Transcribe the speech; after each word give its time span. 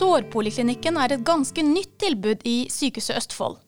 Sårpoliklinikken 0.00 0.96
er 0.96 1.12
et 1.12 1.24
ganske 1.28 1.60
nytt 1.60 1.98
tilbud 2.00 2.46
i 2.48 2.62
Sykehuset 2.72 3.18
Østfold. 3.18 3.58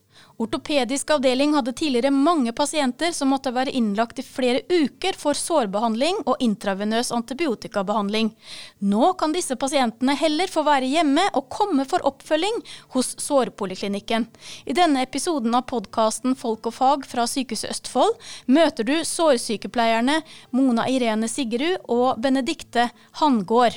Ortopedisk 0.40 1.10
avdeling 1.12 1.52
hadde 1.52 1.74
tidligere 1.76 2.12
mange 2.14 2.54
pasienter 2.56 3.12
som 3.12 3.28
måtte 3.34 3.52
være 3.52 3.74
innlagt 3.76 4.22
i 4.22 4.24
flere 4.24 4.62
uker 4.70 5.18
for 5.20 5.36
sårbehandling 5.36 6.22
og 6.24 6.40
intravenøs 6.40 7.12
antibiotikabehandling. 7.12 8.32
Nå 8.80 9.12
kan 9.20 9.36
disse 9.36 9.58
pasientene 9.60 10.16
heller 10.22 10.48
få 10.48 10.64
være 10.64 10.88
hjemme 10.94 11.28
og 11.36 11.50
komme 11.52 11.84
for 11.90 12.08
oppfølging 12.08 12.64
hos 12.96 13.12
Sårpoliklinikken. 13.20 14.24
I 14.64 14.78
denne 14.78 15.04
episoden 15.04 15.52
av 15.58 15.68
podkasten 15.68 16.38
Folk 16.40 16.72
og 16.72 16.78
fag 16.80 17.08
fra 17.12 17.28
Sykehuset 17.28 17.76
Østfold 17.76 18.16
møter 18.48 18.88
du 18.88 18.96
sårsykepleierne 19.04 20.22
Mona 20.56 20.88
Irene 20.88 21.28
Sigrud 21.28 21.82
og 21.92 22.24
Benedikte 22.24 22.88
Hangård. 23.20 23.76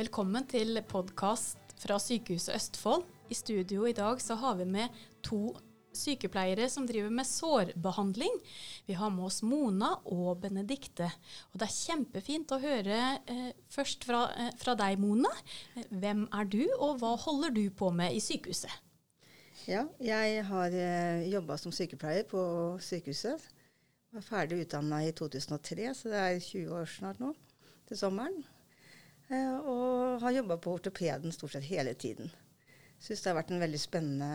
Velkommen 0.00 0.46
til 0.48 0.78
podkast 0.88 1.74
fra 1.76 1.98
Sykehuset 2.00 2.54
Østfold. 2.54 3.02
I 3.28 3.36
studio 3.36 3.82
i 3.84 3.92
dag 3.92 4.20
så 4.22 4.32
har 4.40 4.54
vi 4.56 4.64
med 4.64 4.94
to 5.26 5.50
sykepleiere 5.92 6.70
som 6.72 6.86
driver 6.88 7.10
med 7.12 7.26
sårbehandling. 7.28 8.38
Vi 8.86 8.94
har 8.96 9.10
med 9.12 9.26
oss 9.26 9.42
Mona 9.44 9.90
og 10.08 10.38
Benedikte. 10.40 11.10
Og 11.50 11.60
det 11.60 11.66
er 11.66 11.74
kjempefint 11.74 12.54
å 12.54 12.60
høre 12.62 13.00
eh, 13.28 13.50
først 13.68 14.06
fra, 14.08 14.22
eh, 14.40 14.48
fra, 14.62 14.72
deg, 14.78 14.96
Mona. 15.02 15.32
Hvem 15.90 16.22
er 16.38 16.48
du, 16.54 16.62
og 16.78 17.02
hva 17.02 17.10
holder 17.26 17.52
du 17.58 17.66
på 17.68 17.90
med 17.92 18.16
i 18.16 18.22
sykehuset? 18.24 18.72
Ja, 19.66 19.82
jeg 20.00 20.46
har 20.48 20.78
eh, 20.78 21.26
jobba 21.28 21.58
som 21.60 21.74
sykepleier 21.76 22.24
på 22.30 22.46
sykehuset. 22.86 23.50
Jeg 23.50 24.16
Var 24.16 24.24
ferdig 24.30 24.62
utdanna 24.64 25.02
i 25.04 25.12
2003, 25.12 25.92
så 25.98 26.14
det 26.14 26.24
er 26.24 26.40
20 26.46 26.72
år 26.78 26.88
snart 26.94 27.20
nå, 27.20 27.34
til 27.90 28.00
sommeren. 28.00 28.40
Eh, 29.30 29.56
og 29.70 30.20
har 30.24 30.34
jobba 30.34 30.56
på 30.58 30.74
ortopeden 30.78 31.32
stort 31.34 31.54
sett 31.54 31.68
hele 31.70 31.94
tiden. 31.94 32.30
Syns 33.00 33.22
det 33.22 33.30
har 33.30 33.38
vært 33.38 33.52
en 33.54 33.62
veldig 33.62 33.80
spennende 33.80 34.30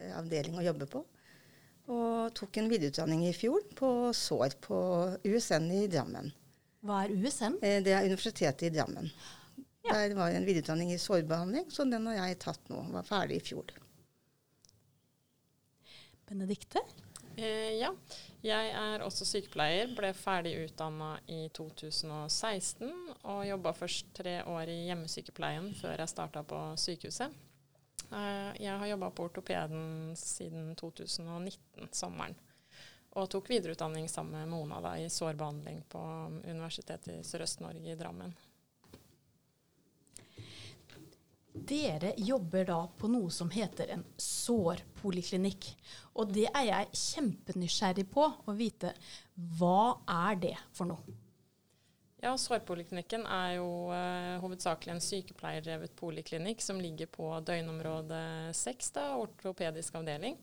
eh, 0.00 0.14
avdeling 0.16 0.56
å 0.56 0.64
jobbe 0.64 0.88
på. 0.90 1.04
Og 1.92 2.34
tok 2.34 2.58
en 2.58 2.70
videreutdanning 2.70 3.26
i 3.28 3.34
fjor 3.36 3.62
på 3.78 3.90
sår 4.16 4.56
på 4.64 4.78
USN 5.28 5.68
i 5.76 5.84
Drammen. 5.92 6.32
Hva 6.86 7.04
er 7.04 7.14
USN? 7.14 7.60
Eh, 7.60 7.78
det 7.84 7.94
er 7.94 8.08
Universitetet 8.08 8.68
i 8.70 8.72
Drammen. 8.74 9.10
Ja. 9.86 9.92
Der 9.92 10.16
var 10.18 10.34
en 10.34 10.48
videreutdanning 10.48 10.90
i 10.94 10.98
sårbehandling, 10.98 11.68
så 11.70 11.84
den 11.86 12.08
har 12.10 12.18
jeg 12.18 12.40
tatt 12.42 12.72
nå. 12.72 12.80
Var 12.96 13.06
ferdig 13.06 13.38
i 13.38 13.44
fjor. 13.52 13.70
Benedikte? 16.26 16.82
Eh, 17.36 17.76
ja. 17.76 17.92
Jeg 18.46 18.70
er 18.70 19.02
også 19.04 19.26
sykepleier. 19.26 19.90
Ble 19.96 20.12
ferdig 20.16 20.54
utdanna 20.64 21.16
i 21.28 21.46
2016 21.56 22.92
og 23.26 23.42
jobba 23.48 23.72
først 23.76 24.12
tre 24.16 24.38
år 24.46 24.70
i 24.72 24.78
hjemmesykepleien 24.86 25.72
før 25.80 26.00
jeg 26.00 26.12
starta 26.12 26.44
på 26.46 26.60
sykehuset. 26.80 27.34
Eh, 28.06 28.52
jeg 28.62 28.78
har 28.78 28.92
jobba 28.92 29.10
på 29.10 29.28
ortopeden 29.28 30.14
siden 30.16 30.74
2019, 30.78 31.90
sommeren. 31.92 32.36
Og 33.16 33.30
tok 33.32 33.48
videreutdanning 33.48 34.08
sammen 34.12 34.36
med 34.36 34.52
Mona 34.52 34.80
da, 34.84 34.96
i 35.00 35.08
sårbehandling 35.10 35.80
på 35.88 36.02
Universitetet 36.44 37.14
i 37.14 37.24
Sørøst-Norge 37.24 37.92
i 37.92 37.96
Drammen. 37.96 38.34
Dere 41.56 42.12
jobber 42.20 42.66
da 42.68 42.80
på 42.98 43.08
noe 43.08 43.30
som 43.32 43.48
heter 43.50 43.94
en 43.94 44.04
sårpoliklinikk. 44.20 45.70
Og 46.20 46.32
det 46.34 46.48
er 46.52 46.66
jeg 46.68 46.98
kjempenysgjerrig 47.02 48.04
på 48.12 48.26
å 48.28 48.56
vite. 48.56 48.92
Hva 49.58 50.02
er 50.04 50.42
det 50.42 50.56
for 50.76 50.90
noe? 50.90 51.16
Ja, 52.22 52.32
Sårpoliklinikken 52.40 53.26
er 53.28 53.58
jo 53.58 53.68
eh, 53.94 54.36
hovedsakelig 54.40 54.94
en 54.94 55.02
sykepleierdrevet 55.04 55.92
poliklinikk 55.98 56.62
som 56.64 56.80
ligger 56.80 57.10
på 57.12 57.28
døgnområde 57.44 58.20
6, 58.56 58.88
da, 58.96 59.04
ortopedisk 59.20 59.98
avdeling. 60.00 60.38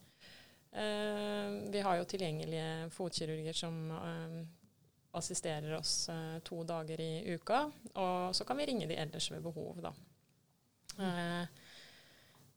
Eh, 0.72 1.50
vi 1.74 1.82
har 1.84 1.98
jo 1.98 2.06
tilgjengelige 2.08 2.92
fotkirurger 2.94 3.58
som 3.58 3.80
eh, 3.98 4.38
assisterer 5.18 5.76
oss 5.80 6.10
to 6.46 6.64
dager 6.66 7.02
i 7.02 7.36
uka. 7.36 7.66
Og 7.94 8.38
så 8.38 8.46
kan 8.46 8.58
vi 8.62 8.70
ringe 8.70 8.88
de 8.90 8.98
ellers 8.98 9.32
ved 9.34 9.44
behov, 9.46 9.82
da. 9.82 9.92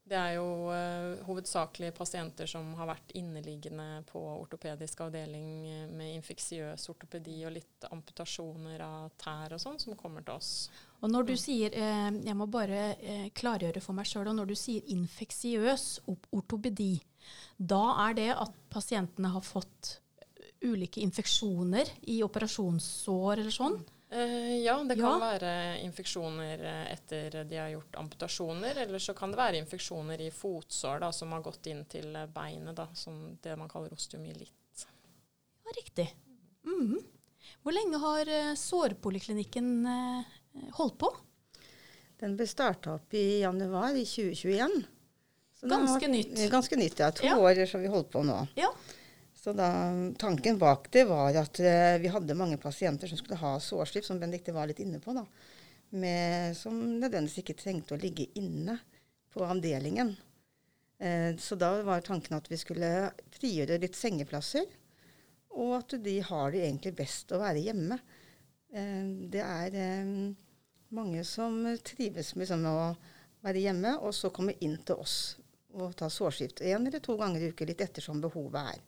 Det 0.06 0.14
er 0.14 0.36
jo 0.36 0.68
uh, 0.70 1.18
hovedsakelig 1.26 1.88
pasienter 1.96 2.46
som 2.46 2.68
har 2.78 2.86
vært 2.92 3.10
inneliggende 3.18 4.04
på 4.06 4.20
ortopedisk 4.36 5.00
avdeling 5.02 5.48
eh, 5.66 5.88
med 5.90 6.12
infeksiøs 6.20 6.84
ortopedi 6.92 7.40
og 7.42 7.56
litt 7.56 7.88
amputasjoner 7.90 8.84
av 8.86 9.16
tær 9.18 9.56
og 9.56 9.62
sånn, 9.62 9.80
som 9.82 9.98
kommer 9.98 10.22
til 10.22 10.36
oss. 10.36 10.52
Og 11.00 11.10
når 11.10 11.26
du 11.26 11.34
mm. 11.34 11.40
sier, 11.42 11.74
eh, 11.74 12.20
Jeg 12.22 12.38
må 12.38 12.46
bare 12.46 12.84
eh, 13.02 13.26
klargjøre 13.34 13.82
for 13.82 13.98
meg 13.98 14.06
sjøl. 14.06 14.30
Når 14.30 14.52
du 14.52 14.54
sier 14.54 14.94
infeksiøs 14.94 15.88
ortopedi, 16.06 16.94
da 17.58 17.82
er 18.06 18.18
det 18.20 18.30
at 18.36 18.62
pasientene 18.70 19.34
har 19.34 19.42
fått 19.42 19.96
ulike 20.62 21.02
infeksjoner 21.02 21.90
i 22.14 22.20
operasjonssår 22.22 23.40
eller 23.40 23.54
sånn? 23.58 23.80
Uh, 24.56 24.64
ja, 24.64 24.76
det 24.84 24.96
kan 24.96 25.20
ja. 25.20 25.30
være 25.32 25.52
infeksjoner 25.84 26.64
eh, 26.64 26.92
etter 26.92 27.44
de 27.44 27.58
har 27.60 27.68
gjort 27.74 27.98
amputasjoner. 28.02 28.82
Eller 28.86 29.02
så 29.02 29.14
kan 29.14 29.32
det 29.32 29.40
være 29.40 29.60
infeksjoner 29.62 30.22
i 30.26 30.30
fotsår 30.34 31.02
da, 31.04 31.12
som 31.12 31.34
har 31.36 31.44
gått 31.44 31.68
inn 31.72 31.84
til 31.90 32.16
beinet, 32.34 32.76
da, 32.76 32.88
som 32.94 33.36
det 33.42 33.56
man 33.60 33.70
kaller 33.72 33.94
osteomyelitt. 33.94 34.86
Ja, 35.66 35.76
riktig. 35.76 36.14
Mm 36.64 36.86
-hmm. 36.86 37.04
Hvor 37.62 37.72
lenge 37.72 37.98
har 37.98 38.54
sårpoliklinikken 38.56 39.86
holdt 40.72 40.98
på? 40.98 41.16
Den 42.20 42.36
ble 42.36 42.46
starta 42.46 42.94
opp 42.94 43.14
i 43.14 43.40
januar 43.40 43.96
i 43.96 44.04
2021. 44.04 44.84
ganske 45.62 46.08
nytt. 46.08 46.50
Ganske 46.50 46.76
nytt, 46.76 46.98
ja. 46.98 47.10
To 47.12 47.26
ja. 47.26 47.36
år 47.38 47.66
som 47.66 47.80
vi 47.80 47.88
holdt 47.88 48.10
på 48.10 48.22
nå. 48.22 48.46
Ja. 48.54 48.70
Så 49.46 49.52
da, 49.52 49.94
tanken 50.18 50.58
bak 50.58 50.88
det 50.90 51.04
var 51.06 51.36
at 51.38 51.60
uh, 51.62 51.96
vi 52.02 52.10
hadde 52.10 52.34
mange 52.34 52.56
pasienter 52.58 53.06
som 53.06 53.18
skulle 53.20 53.36
ha 53.38 53.52
sårslipp, 53.62 54.02
som 54.02 54.18
Benedicte 54.18 54.50
var 54.50 54.66
litt 54.66 54.80
inne 54.82 54.98
på, 54.98 55.12
da, 55.14 55.22
med, 55.94 56.56
som 56.58 56.74
nødvendigvis 56.74 57.44
ikke 57.44 57.54
trengte 57.60 57.94
å 57.94 58.00
ligge 58.02 58.26
inne 58.40 58.74
på 59.30 59.44
avdelingen. 59.46 60.10
Uh, 60.98 61.38
så 61.38 61.54
da 61.54 61.68
var 61.86 62.02
tanken 62.02 62.34
at 62.40 62.50
vi 62.50 62.58
skulle 62.58 62.88
frigjøre 63.36 63.78
litt 63.84 63.94
sengeplasser, 63.94 64.66
og 65.54 65.76
at 65.76 65.94
de 66.02 66.16
har 66.26 66.50
det 66.50 66.64
egentlig 66.64 66.96
best 67.04 67.30
å 67.30 67.38
være 67.44 67.62
hjemme. 67.68 68.00
Uh, 68.74 69.30
det 69.30 69.46
er 69.46 69.78
mange 70.90 71.22
som 71.22 71.62
trives 71.86 72.34
med 72.34 72.50
sånn 72.50 72.66
å 72.66 72.74
være 73.46 73.62
hjemme, 73.68 73.94
og 74.02 74.10
så 74.10 74.34
komme 74.34 74.58
inn 74.58 74.74
til 74.82 75.06
oss 75.06 75.36
og 75.78 75.94
ta 75.94 76.10
sårskift 76.10 76.66
én 76.66 76.82
eller 76.82 76.98
to 76.98 77.14
ganger 77.22 77.46
i 77.46 77.54
uke, 77.54 77.70
litt 77.70 77.86
ettersom 77.86 78.18
behovet 78.26 78.74
er. 78.74 78.84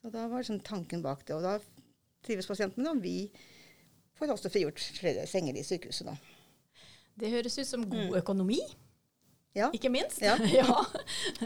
Så 0.00 0.12
da 0.12 0.26
var 0.30 0.44
sånn 0.46 0.62
tanken 0.64 1.02
bak 1.04 1.26
det. 1.28 1.36
Og 1.36 1.44
da 1.44 1.58
trives 2.24 2.48
pasientene, 2.48 2.92
og 2.92 3.02
vi 3.04 3.30
får 4.18 4.34
også 4.34 4.52
frigjort 4.52 4.80
flere 4.98 5.26
senger 5.28 5.56
i 5.56 5.64
sykehuset 5.64 6.08
da. 6.08 6.16
Det 7.20 7.32
høres 7.32 7.58
ut 7.58 7.68
som 7.68 7.84
god 7.88 8.08
mm. 8.08 8.16
økonomi. 8.22 8.60
Ja. 9.52 9.66
Ikke 9.74 9.90
minst. 9.90 10.20
Ja. 10.22 10.36
ja. 10.60 10.66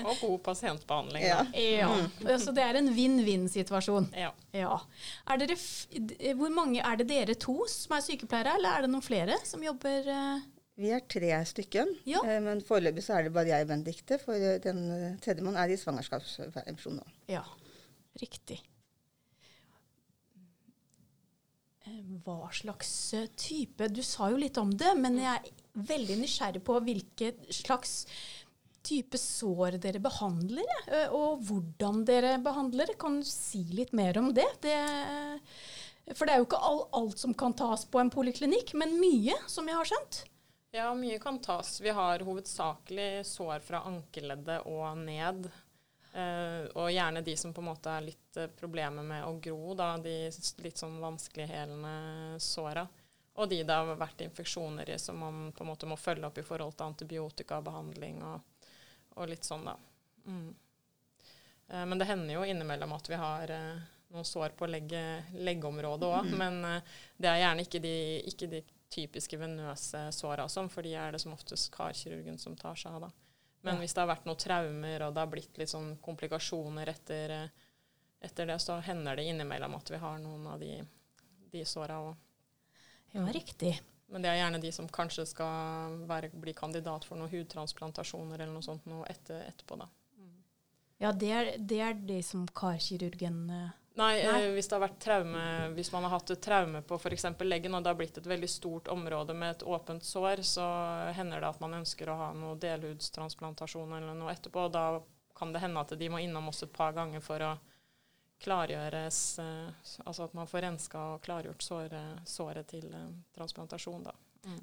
Og 0.05 0.17
god 0.21 0.39
pasientbehandling. 0.45 1.25
Ja. 1.25 1.41
ja. 1.57 1.89
Mm. 2.21 2.35
Så 2.39 2.53
det 2.55 2.63
er 2.67 2.79
en 2.79 2.91
vinn-vinn-situasjon. 2.95 4.11
Ja. 4.19 4.33
Er 4.53 6.35
hvor 6.37 6.53
mange 6.53 6.85
er 6.85 7.01
det 7.01 7.09
dere 7.09 7.39
to 7.41 7.63
som 7.71 7.97
er 7.97 8.05
sykepleiere, 8.05 8.59
eller 8.59 8.77
er 8.77 8.85
det 8.85 8.93
noen 8.93 9.05
flere 9.05 9.39
som 9.49 9.65
jobber 9.65 10.11
uh... 10.11 10.51
Vi 10.75 10.89
er 10.91 11.05
tre 11.07 11.31
stykken, 11.47 11.93
ja. 12.03 12.19
Eh, 12.27 12.41
men 12.43 12.59
foreløpig 12.67 13.05
så 13.07 13.15
er 13.15 13.29
det 13.29 13.35
bare 13.37 13.53
jeg 13.53 13.63
og 13.63 13.69
Benedicte. 13.71 14.19
For 14.19 14.47
den 14.63 14.81
tredjemann 15.23 15.59
er 15.63 15.71
i 15.71 15.79
svangerskapspermisjon 15.79 16.99
nå. 16.99 17.05
Ja. 17.31 17.45
Riktig. 18.21 18.61
Eh, 21.85 22.01
hva 22.25 22.49
slags 22.55 22.91
eh, 23.13 23.27
type 23.37 23.89
Du 23.93 24.01
sa 24.07 24.31
jo 24.33 24.39
litt 24.41 24.57
om 24.61 24.71
det, 24.73 24.95
men 24.97 25.19
jeg 25.21 25.37
er 25.37 25.85
veldig 25.91 26.17
nysgjerrig 26.23 26.63
på 26.65 26.79
hvilken 26.87 27.47
slags 27.53 28.05
type 28.85 29.19
sår 29.21 29.79
dere 29.83 30.01
behandler, 30.05 30.69
eh, 30.87 31.13
og 31.13 31.43
hvordan 31.49 32.05
dere 32.09 32.37
behandler. 32.45 32.95
Kan 33.01 33.21
du 33.21 33.29
si 33.29 33.65
litt 33.73 33.93
mer 33.97 34.21
om 34.21 34.33
det? 34.37 34.49
det 34.65 34.79
for 36.13 36.29
det 36.29 36.35
er 36.35 36.43
jo 36.43 36.47
ikke 36.47 36.61
alt 37.01 37.21
som 37.21 37.33
kan 37.37 37.55
tas 37.57 37.87
på 37.89 38.01
en 38.01 38.13
poliklinikk, 38.13 38.75
men 38.77 38.99
mye, 39.01 39.37
som 39.49 39.69
jeg 39.69 39.79
har 39.79 39.89
skjønt. 39.89 40.25
Ja, 40.75 40.89
mye 40.99 41.21
kan 41.23 41.39
tas. 41.41 41.79
Vi 41.81 41.93
har 41.95 42.25
hovedsakelig 42.27 43.25
sår 43.29 43.63
fra 43.65 43.85
ankeleddet 43.89 44.67
og 44.67 44.99
ned. 45.01 45.47
Uh, 46.15 46.69
og 46.79 46.93
gjerne 46.95 47.25
de 47.27 47.33
som 47.37 47.51
på 47.51 47.59
en 47.59 47.67
måte 47.73 47.91
er 47.91 48.05
litt 48.07 48.37
uh, 48.39 48.47
problemer 48.55 49.03
med 49.03 49.25
å 49.27 49.33
gro, 49.43 49.73
da, 49.75 49.97
de 49.99 50.29
litt 50.63 50.79
sånn 50.79 51.01
vanskelighelende 51.03 52.39
såra. 52.39 52.85
Og 53.35 53.49
de 53.51 53.65
det 53.67 53.75
har 53.75 53.99
vært 53.99 54.23
infeksjoner 54.23 54.93
i 54.95 54.99
som 55.03 55.19
man 55.19 55.49
på 55.51 55.65
en 55.65 55.73
måte 55.73 55.89
må 55.91 55.97
følge 55.99 56.29
opp 56.29 56.39
i 56.39 56.45
forhold 56.47 56.77
til 56.77 56.87
antibiotikabehandling 56.87 58.23
og, 58.29 58.69
og 59.19 59.33
litt 59.33 59.49
sånn, 59.49 59.67
da. 59.67 59.75
Mm. 60.31 60.47
Uh, 61.73 61.83
men 61.83 61.99
det 61.99 62.09
hender 62.13 62.37
jo 62.37 62.47
innimellom 62.47 62.95
at 62.95 63.11
vi 63.11 63.19
har 63.19 63.57
noen 64.15 64.31
sår 64.31 64.55
på 64.55 64.71
legge, 64.71 65.03
leggområdet 65.35 66.13
òg. 66.13 66.31
Mm. 66.31 66.39
Men 66.39 66.63
det 67.19 67.33
er 67.33 67.43
gjerne 67.43 67.67
ikke 67.67 67.83
de, 67.83 67.97
ikke 68.31 68.53
de 68.55 68.63
typiske 68.95 69.43
venøse 69.43 70.07
såra 70.15 70.47
som, 70.47 70.71
for 70.71 70.87
de 70.87 70.95
er 70.95 71.11
det 71.11 71.25
som 71.27 71.35
oftest 71.35 71.75
karkirurgen 71.75 72.39
som 72.39 72.55
tar 72.55 72.79
seg 72.79 72.95
av. 72.95 73.09
da. 73.09 73.24
Men 73.65 73.81
hvis 73.81 73.95
det 73.97 74.03
har 74.03 74.11
vært 74.11 74.27
noen 74.29 74.41
traumer, 74.41 75.07
og 75.07 75.15
det 75.15 75.23
har 75.23 75.31
blitt 75.33 75.59
litt 75.61 75.73
sånn 75.73 75.95
komplikasjoner 76.05 76.91
etter, 76.93 77.33
eh, 77.33 77.73
etter 78.29 78.51
det, 78.51 78.59
så 78.61 78.77
hender 78.85 79.17
det 79.17 79.25
innimellom 79.31 79.77
at 79.79 79.93
vi 79.95 80.01
har 80.03 80.21
noen 80.21 80.47
av 80.53 80.61
de, 80.61 80.77
de 81.53 81.65
såra 81.69 82.01
òg. 82.05 82.15
Ja, 83.15 83.25
riktig. 83.33 83.77
Men 84.13 84.25
det 84.25 84.31
er 84.31 84.41
gjerne 84.43 84.61
de 84.61 84.73
som 84.75 84.89
kanskje 84.93 85.25
skal 85.27 85.97
være, 86.09 86.29
bli 86.37 86.53
kandidat 86.57 87.07
for 87.09 87.19
noen 87.19 87.33
hudtransplantasjoner 87.33 88.37
eller 88.37 88.53
noe 88.53 88.67
sånt 88.67 88.85
noe 88.91 89.07
etter, 89.11 89.47
etterpå, 89.49 89.79
da. 89.81 89.89
Ja, 91.03 91.11
det 91.13 91.31
er, 91.35 91.51
det 91.59 91.81
er 91.83 91.97
de 91.99 92.21
som 92.25 92.45
karkirurgen 92.55 93.41
eh, 93.51 93.73
Nei, 93.95 94.25
Nei. 94.27 94.45
Eh, 94.45 94.53
hvis 94.57 94.67
det 94.67 94.75
har 94.75 94.83
vært 94.83 94.97
traume, 95.03 95.43
hvis 95.77 95.93
man 95.95 96.03
har 96.03 96.17
hatt 96.17 96.33
et 96.35 96.41
traume 96.43 96.81
på 96.83 96.97
f.eks. 96.99 97.27
leggen, 97.47 97.77
og 97.77 97.85
det 97.85 97.93
har 97.93 97.99
blitt 97.99 98.17
et 98.19 98.27
veldig 98.27 98.49
stort 98.51 98.91
område 98.91 99.37
med 99.39 99.55
et 99.55 99.63
åpent 99.63 100.03
sår, 100.03 100.43
så 100.43 100.65
hender 101.15 101.45
det 101.45 101.51
at 101.53 101.63
man 101.63 101.77
ønsker 101.79 102.11
å 102.11 102.17
ha 102.19 102.33
noe 102.35 102.59
delhudstransplantasjon 102.65 103.95
eller 103.95 104.19
noe 104.19 104.35
etterpå. 104.35 104.67
og 104.67 104.75
Da 104.75 104.89
kan 105.39 105.55
det 105.55 105.63
hende 105.63 105.87
at 105.87 105.95
de 105.99 106.11
må 106.11 106.19
innom 106.25 106.51
oss 106.51 106.65
et 106.67 106.75
par 106.75 106.97
ganger 106.97 107.23
for 107.23 107.47
å 107.47 107.53
klargjøres 108.45 109.19
eh, 109.39 109.95
Altså 110.03 110.27
at 110.27 110.35
man 110.37 110.51
får 110.51 110.67
renska 110.67 111.07
og 111.15 111.23
klargjort 111.23 111.63
såret, 111.63 112.27
såret 112.29 112.67
til 112.75 112.91
eh, 112.91 113.09
transplantasjon, 113.39 114.11
da. 114.11 114.19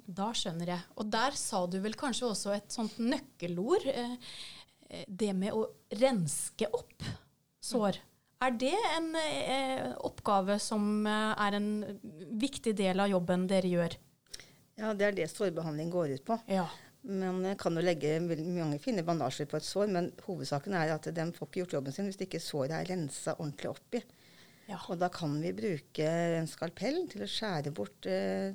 Da 0.06 0.28
skjønner 0.36 0.75
jeg. 0.75 0.89
Og 1.00 1.07
der 1.10 1.39
sa 1.39 1.63
du 1.72 1.80
vel 1.81 1.95
kanskje 1.98 2.28
også 2.28 2.51
et 2.54 2.75
sånt 2.75 3.00
nøkkelord. 3.00 3.88
Det 5.07 5.31
med 5.33 5.56
å 5.56 5.63
renske 5.98 6.68
opp 6.75 7.07
sår. 7.63 7.98
Er 8.41 8.55
det 8.57 8.77
en 8.97 9.11
eh, 9.19 9.91
oppgave 10.01 10.57
som 10.61 11.05
eh, 11.05 11.33
er 11.45 11.57
en 11.59 11.67
viktig 12.41 12.73
del 12.77 13.03
av 13.03 13.11
jobben 13.11 13.45
dere 13.49 13.69
gjør? 13.69 13.97
Ja, 14.81 14.95
det 14.97 15.05
er 15.05 15.17
det 15.19 15.27
sårbehandling 15.29 15.91
går 15.93 16.15
ut 16.15 16.23
på. 16.25 16.39
Ja. 16.49 16.65
Man 17.01 17.43
kan 17.57 17.77
jo 17.77 17.81
legge 17.81 18.19
mange 18.21 18.77
fine 18.81 19.03
bandasjer 19.05 19.47
på 19.49 19.57
et 19.57 19.65
sår, 19.65 19.88
men 19.93 20.09
hovedsaken 20.25 20.75
er 20.77 20.93
at 20.93 21.07
de 21.09 21.27
får 21.33 21.49
ikke 21.49 21.63
gjort 21.63 21.77
jobben 21.79 21.95
sin 21.95 22.09
hvis 22.09 22.19
ikke 22.21 22.41
såret 22.41 22.75
er 22.77 22.89
rensa 22.91 23.35
ordentlig 23.39 23.71
opp 23.71 23.97
i. 23.97 24.01
ja. 24.69 24.81
Og 24.89 24.99
da 25.01 25.09
kan 25.13 25.33
vi 25.41 25.53
bruke 25.57 26.09
en 26.37 26.49
skalpell 26.49 27.03
til 27.13 27.25
å 27.25 27.29
skjære 27.29 27.73
bort 27.77 28.09
eh, 28.09 28.53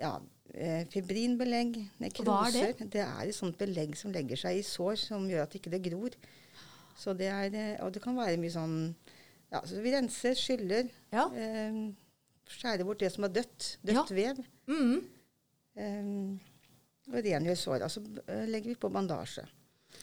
ja, 0.00 0.14
eh, 0.52 0.84
fibrinbelegg, 0.92 1.76
nekroser. 2.00 2.28
Hva 2.28 2.84
er 2.84 2.88
det? 2.88 3.04
er 3.04 3.28
et 3.28 3.36
sånt 3.36 3.60
belegg 3.60 3.96
som 4.00 4.12
legger 4.16 4.40
seg 4.40 4.60
i 4.60 4.64
sår, 4.66 4.96
som 5.00 5.28
gjør 5.28 5.44
at 5.44 5.60
ikke 5.60 5.72
det 5.72 5.84
gror. 5.88 6.16
Så 6.96 7.14
det 7.16 7.28
er, 7.32 7.54
eh, 7.54 7.84
og 7.84 7.92
det 7.92 8.02
kan 8.02 8.16
være 8.16 8.36
mye 8.38 8.50
sånn 8.52 8.94
ja, 9.52 9.60
så 9.68 9.82
Vi 9.82 9.90
renser, 9.92 10.34
skyller, 10.34 10.88
ja. 11.12 11.26
eh, 11.36 11.92
skjærer 12.48 12.84
bort 12.88 12.98
det 13.00 13.10
som 13.12 13.24
er 13.24 13.28
dødt. 13.28 13.76
Dødt 13.84 14.10
vev. 14.16 14.38
Mm. 14.66 15.02
Eh, 15.76 17.12
og 17.12 17.18
rengjør 17.26 17.58
såra. 17.58 17.88
Så 17.92 18.02
eh, 18.26 18.46
legger 18.48 18.72
vi 18.72 18.78
på 18.80 18.90
bandasje. 18.92 19.44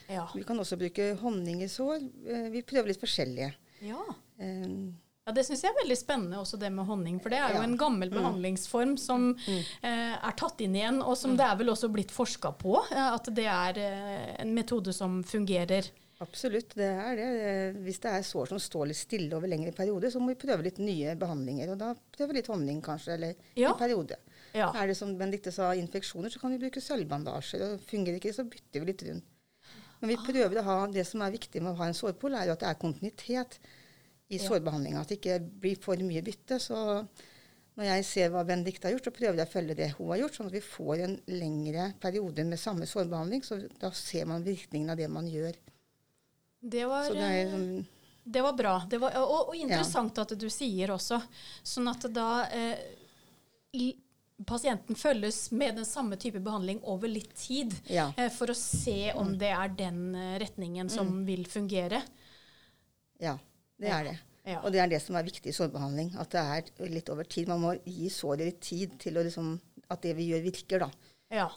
ja. 0.09 0.27
Vi 0.36 0.44
kan 0.45 0.59
også 0.59 0.77
bruke 0.77 1.15
honning 1.21 1.62
i 1.63 1.68
sår. 1.71 2.01
Eh, 2.27 2.50
vi 2.53 2.62
prøver 2.62 2.88
litt 2.94 3.01
forskjellige. 3.01 3.53
ja. 3.81 4.01
Eh, 4.39 4.89
Ja, 5.27 5.33
Det 5.33 5.44
syns 5.45 5.62
jeg 5.62 5.69
er 5.69 5.83
veldig 5.83 5.97
spennende, 6.00 6.38
også 6.42 6.57
det 6.57 6.71
med 6.74 6.85
honning. 6.88 7.19
For 7.21 7.30
det 7.30 7.38
er 7.38 7.50
jo 7.53 7.59
Ja. 7.59 7.63
en 7.63 7.77
gammel 7.77 8.09
Mm. 8.09 8.15
behandlingsform 8.18 8.97
som 8.97 9.35
eh, 9.47 10.15
er 10.18 10.31
tatt 10.35 10.59
inn 10.62 10.74
igjen, 10.74 11.03
og 11.06 11.15
som 11.18 11.35
det 11.38 11.45
er 11.45 11.56
vel 11.56 11.68
også 11.69 11.92
blitt 11.94 12.09
forska 12.09 12.51
på. 12.57 12.80
Eh, 12.92 13.13
at 13.13 13.25
det 13.35 13.45
er 13.45 13.77
eh, 13.77 14.35
en 14.42 14.56
metode 14.56 14.92
som 14.92 15.21
fungerer. 15.24 15.92
Absolutt, 16.19 16.74
det 16.75 16.88
er 16.89 17.16
det. 17.16 17.27
Eh, 17.50 17.77
Hvis 17.86 18.00
det 18.04 18.12
er 18.12 18.24
sår 18.27 18.50
som 18.51 18.60
står 18.60 18.89
litt 18.89 18.98
stille 19.00 19.31
over 19.38 19.48
lengre 19.48 19.71
perioder, 19.71 20.12
så 20.12 20.19
må 20.19 20.33
vi 20.33 20.39
prøve 20.42 20.66
litt 20.66 20.80
nye 20.83 21.13
behandlinger. 21.16 21.71
Og 21.71 21.77
da 21.80 21.94
prøver 22.18 22.33
vi 22.33 22.39
litt 22.42 22.50
honning 22.51 22.81
kanskje, 22.83 23.13
eller 23.16 23.36
Ja. 23.56 23.71
en 23.71 23.80
periode. 23.80 24.18
Ja. 24.54 24.71
Er 24.75 24.88
det 24.88 24.98
som 24.98 25.16
Benedicte 25.18 25.51
sa, 25.54 25.71
infeksjoner, 25.74 26.30
så 26.30 26.39
kan 26.42 26.51
vi 26.51 26.57
bruke 26.60 26.81
sølvbandasjer. 26.81 27.62
Og 27.74 27.80
fungerer 27.88 28.19
ikke, 28.19 28.33
så 28.36 28.44
bytter 28.44 28.80
vi 28.83 28.86
litt 28.92 29.04
rundt. 29.04 29.24
Men 30.01 30.10
vi 30.10 30.16
prøver 30.18 30.60
å 30.60 30.63
ha 30.63 30.88
det 30.88 31.06
som 31.07 31.21
er 31.21 31.31
viktig 31.31 31.62
med 31.62 31.74
å 31.74 31.77
ha 31.77 31.86
en 31.88 31.94
sårpol, 31.94 32.33
er 32.36 32.45
jo 32.48 32.51
at 32.51 32.60
det 32.60 32.68
er 32.69 32.81
kontinuitet 32.83 33.60
i 34.30 34.38
Ja. 34.38 34.50
sårbehandlinga. 34.50 35.00
At 35.01 35.07
det 35.07 35.21
ikke 35.21 35.39
blir 35.62 35.77
for 35.81 35.95
mye 35.95 36.21
bytte. 36.21 36.60
Så 36.60 37.07
når 37.77 37.83
jeg 37.86 38.06
ser 38.06 38.30
hva 38.30 38.44
Benedicte 38.45 38.83
har 38.88 38.92
gjort, 38.98 39.06
så 39.06 39.12
prøver 39.16 39.38
jeg 39.38 39.48
å 39.48 39.51
følge 39.51 39.75
det 39.75 39.92
hun 39.98 40.07
har 40.10 40.18
gjort, 40.19 40.36
sånn 40.36 40.48
at 40.48 40.51
vi 40.51 40.60
får 40.60 41.00
en 41.04 41.21
lengre 41.27 41.94
periode 42.00 42.45
med 42.45 42.60
samme 42.60 42.86
sårbehandling. 42.86 43.42
Så 43.42 43.69
da 43.80 43.89
ser 43.92 44.25
man 44.25 44.44
virkningen 44.44 44.89
av 44.89 44.98
det 44.98 45.10
man 45.10 45.25
gjør. 45.25 45.54
Det 46.59 46.85
var, 46.89 47.07
det 47.15 47.29
eh, 47.29 47.53
sånn 47.53 47.71
det 48.29 48.41
var 48.41 48.53
bra. 48.53 48.75
Det 48.89 49.00
var, 49.01 49.15
og, 49.17 49.50
og 49.50 49.56
interessant 49.57 50.19
at 50.21 50.35
du 50.38 50.45
sier 50.53 50.91
også. 50.94 51.17
Sånn 51.65 51.89
at 51.89 52.03
da 52.13 52.27
eh, 52.53 52.77
pasienten 54.45 54.95
følges 54.95 55.51
med 55.51 55.79
den 55.79 55.88
samme 55.88 56.17
type 56.21 56.39
behandling 56.39 56.81
over 56.83 57.09
litt 57.09 57.33
tid. 57.35 57.73
Ja. 57.89 58.11
Eh, 58.17 58.29
for 58.33 58.53
å 58.53 58.57
se 58.57 59.13
om 59.17 59.33
det 59.39 59.50
er 59.56 59.73
den 59.73 60.03
eh, 60.13 60.35
retningen 60.44 60.91
som 60.94 61.23
vil 61.25 61.47
fungere. 61.50 62.03
Ja, 63.19 63.33
det 63.81 63.95
er 63.95 64.11
det. 64.11 64.17
Ja. 64.50 64.61
Og 64.61 64.71
det 64.73 64.83
er 64.83 64.94
det 64.94 65.01
som 65.03 65.17
er 65.17 65.25
viktig 65.25 65.50
i 65.50 65.56
sårbehandling. 65.56 66.13
At 66.21 66.29
det 66.33 66.45
er 66.53 66.94
litt 66.94 67.09
over 67.09 67.25
tid. 67.25 67.50
Man 67.50 67.65
må 67.65 67.73
gi 67.81 68.11
såret 68.13 68.45
litt 68.45 68.61
tid 68.65 68.94
til 69.01 69.17
liksom, 69.19 69.56
at 69.89 70.06
det 70.06 70.13
vi 70.17 70.29
gjør, 70.31 70.45
virker. 70.51 70.85
da. 70.85 71.15
ja. 71.41 71.50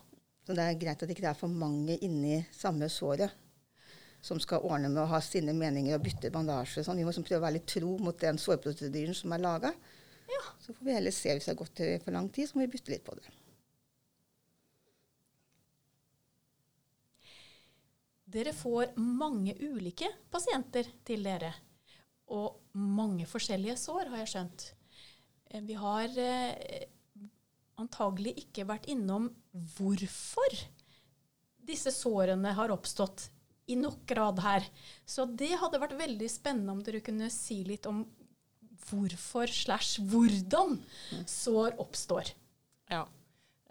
Så 0.43 0.57
det 0.59 0.65
er 0.67 0.81
greit 0.81 0.99
at 0.99 1.07
det 1.07 1.15
ikke 1.15 1.31
er 1.31 1.39
for 1.39 1.53
mange 1.53 1.95
inni 2.03 2.41
samme 2.57 2.89
såret 2.91 3.31
som 4.23 4.39
skal 4.41 4.63
ordne 4.63 4.89
med 4.93 5.03
å 5.03 5.11
ha 5.11 5.19
sine 5.25 5.55
meninger 5.57 5.97
og 5.97 6.05
bytte 6.07 6.31
bandasje. 6.31 6.85
Sånn. 6.87 7.01
Vi 7.01 7.05
må 7.05 7.11
liksom 7.11 7.27
prøve 7.27 7.43
å 7.43 7.47
være 7.49 7.59
litt 7.59 7.71
tro 7.75 7.97
mot 7.99 8.19
den 8.23 8.39
sårprosedyren 8.39 9.17
som 9.19 9.35
er 9.35 9.43
laga. 9.43 9.73
Ja. 10.31 10.43
Så 10.63 10.73
får 10.77 10.87
vi 10.87 10.95
heller 10.95 11.15
se 11.15 11.35
hvis 11.35 11.49
det 11.49 11.53
har 11.53 11.59
gått 11.59 11.83
for 12.05 12.15
lang 12.15 12.29
tid, 12.31 12.49
så 12.49 12.57
må 12.57 12.65
vi 12.65 12.73
bytte 12.77 12.95
litt 12.95 13.05
på 13.07 13.17
det. 13.19 13.27
Dere 18.33 18.55
får 18.57 18.95
mange 18.97 19.53
ulike 19.61 20.09
pasienter 20.33 20.87
til 21.05 21.27
dere. 21.27 21.51
Og 22.33 22.63
mange 22.79 23.27
forskjellige 23.29 23.77
sår, 23.77 24.09
har 24.09 24.23
jeg 24.23 24.31
skjønt. 24.33 24.69
Eh, 25.51 25.61
Vi 25.67 25.77
har 25.77 26.15
eh, 26.17 26.87
antagelig 27.83 28.37
ikke 28.47 28.65
vært 28.71 28.89
innom 28.89 29.29
hvorfor 29.75 30.57
disse 31.63 31.93
sårene 31.93 32.55
har 32.57 32.73
oppstått 32.73 33.29
i 33.67 33.77
nok 33.79 34.03
grad 34.07 34.41
her. 34.43 34.67
Så 35.07 35.27
det 35.27 35.53
hadde 35.61 35.81
vært 35.83 35.99
veldig 35.99 36.29
spennende 36.31 36.75
om 36.75 36.83
dere 36.85 37.03
kunne 37.05 37.31
si 37.33 37.63
litt 37.67 37.87
om 37.91 38.05
hvorfor 38.89 39.51
slash 39.51 40.03
hvordan 40.11 40.79
sår 41.29 41.79
oppstår. 41.83 42.33
Ja. 42.91 43.07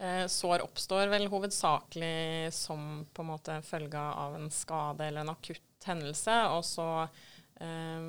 Eh, 0.02 0.26
sår 0.32 0.64
oppstår 0.66 1.12
vel 1.12 1.28
hovedsakelig 1.30 2.54
som 2.56 3.04
på 3.14 3.22
en 3.22 3.32
måte 3.34 3.60
følge 3.66 4.00
av 4.00 4.38
en 4.38 4.50
skade 4.54 5.06
eller 5.08 5.26
en 5.26 5.36
akutt 5.36 5.86
hendelse. 5.86 6.38
Og 6.56 6.66
så 6.66 6.88
eh, 7.04 8.08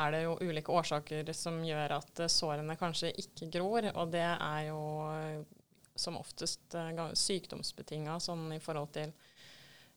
er 0.00 0.14
det 0.14 0.24
jo 0.24 0.38
ulike 0.40 0.74
årsaker 0.74 1.30
som 1.36 1.60
gjør 1.66 1.98
at 2.00 2.24
eh, 2.24 2.32
sårene 2.32 2.78
kanskje 2.80 3.12
ikke 3.22 3.52
gror. 3.58 3.86
Og 3.94 4.10
det 4.16 4.26
er 4.26 4.68
jo 4.70 4.82
som 5.98 6.14
oftest 6.14 6.76
sykdomsbetinga 7.18 8.20
sånn 8.22 8.52
i 8.54 8.60
forhold 8.62 8.92
til 8.94 9.10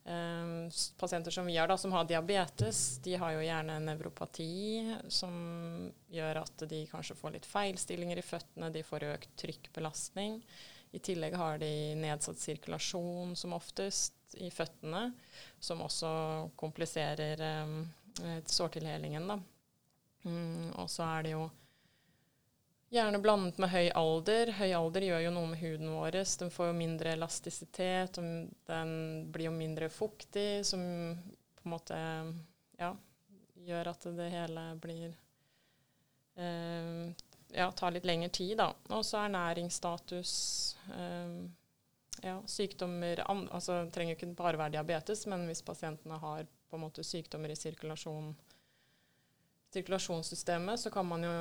eh, 0.05 0.51
pasienter 0.97 1.31
som 1.31 1.45
vi 1.45 1.57
har, 1.57 1.67
da, 1.67 1.77
som 1.77 1.91
har 1.91 2.07
diabetes. 2.09 2.99
De 3.03 3.15
har 3.15 3.35
jo 3.35 3.45
gjerne 3.45 3.79
nevropati 3.85 4.97
som 5.07 5.33
gjør 6.11 6.41
at 6.43 6.65
de 6.69 6.83
kanskje 6.91 7.17
får 7.19 7.37
litt 7.37 7.49
feilstillinger 7.49 8.21
i 8.21 8.25
føttene. 8.25 8.71
De 8.73 8.83
får 8.85 9.07
økt 9.13 9.33
trykkbelastning. 9.43 10.41
I 10.91 10.99
tillegg 10.99 11.37
har 11.39 11.61
de 11.61 11.71
nedsatt 11.95 12.39
sirkulasjon 12.39 13.35
som 13.39 13.53
oftest 13.55 14.35
i 14.43 14.49
føttene, 14.51 15.11
som 15.59 15.83
også 15.85 16.09
kompliserer 16.59 17.39
um, 17.63 17.77
sårtilhelingen. 18.43 19.27
Da. 19.31 19.37
Mm, 20.27 20.73
og 20.75 20.89
så 20.91 21.07
er 21.07 21.23
det 21.25 21.33
jo 21.37 21.45
gjerne 22.91 23.21
blandet 23.23 23.59
med 23.61 23.71
høy 23.71 23.89
alder. 23.95 24.51
Høy 24.57 24.71
alder 24.75 25.05
gjør 25.07 25.23
jo 25.25 25.33
noe 25.35 25.51
med 25.53 25.61
huden 25.61 25.93
vår. 25.95 26.17
Den 26.41 26.51
får 26.53 26.71
jo 26.71 26.77
mindre 26.77 27.15
elastisitet, 27.15 28.19
og 28.19 28.51
den 28.69 28.91
blir 29.31 29.47
jo 29.47 29.55
mindre 29.55 29.89
fuktig, 29.93 30.65
som 30.67 30.83
på 31.55 31.67
en 31.67 31.75
måte 31.75 31.97
ja, 32.81 32.91
gjør 33.67 33.91
at 33.93 34.07
det 34.17 34.29
hele 34.33 34.65
blir 34.81 35.09
eh, 36.35 37.11
ja, 37.53 37.71
tar 37.71 37.91
litt 37.95 38.07
lengre 38.07 38.29
tid, 38.29 38.57
da. 38.59 38.71
Og 38.95 39.05
så 39.05 39.23
ernæringsstatus 39.25 40.33
eh, 40.95 41.35
ja, 42.21 42.37
sykdommer 42.45 43.23
altså 43.27 43.83
Det 43.85 43.93
trenger 43.95 44.15
jo 44.15 44.19
ikke 44.19 44.35
bare 44.37 44.59
være 44.59 44.75
diabetes, 44.77 45.25
men 45.31 45.45
hvis 45.49 45.63
pasientene 45.65 46.19
har 46.21 46.47
på 46.69 46.77
en 46.77 46.85
måte 46.85 47.03
sykdommer 47.03 47.51
i 47.51 47.59
sirkulasjon, 47.59 48.31
sirkulasjonssystemet, 49.73 50.79
så 50.79 50.91
kan 50.91 51.07
man 51.07 51.23
jo, 51.27 51.33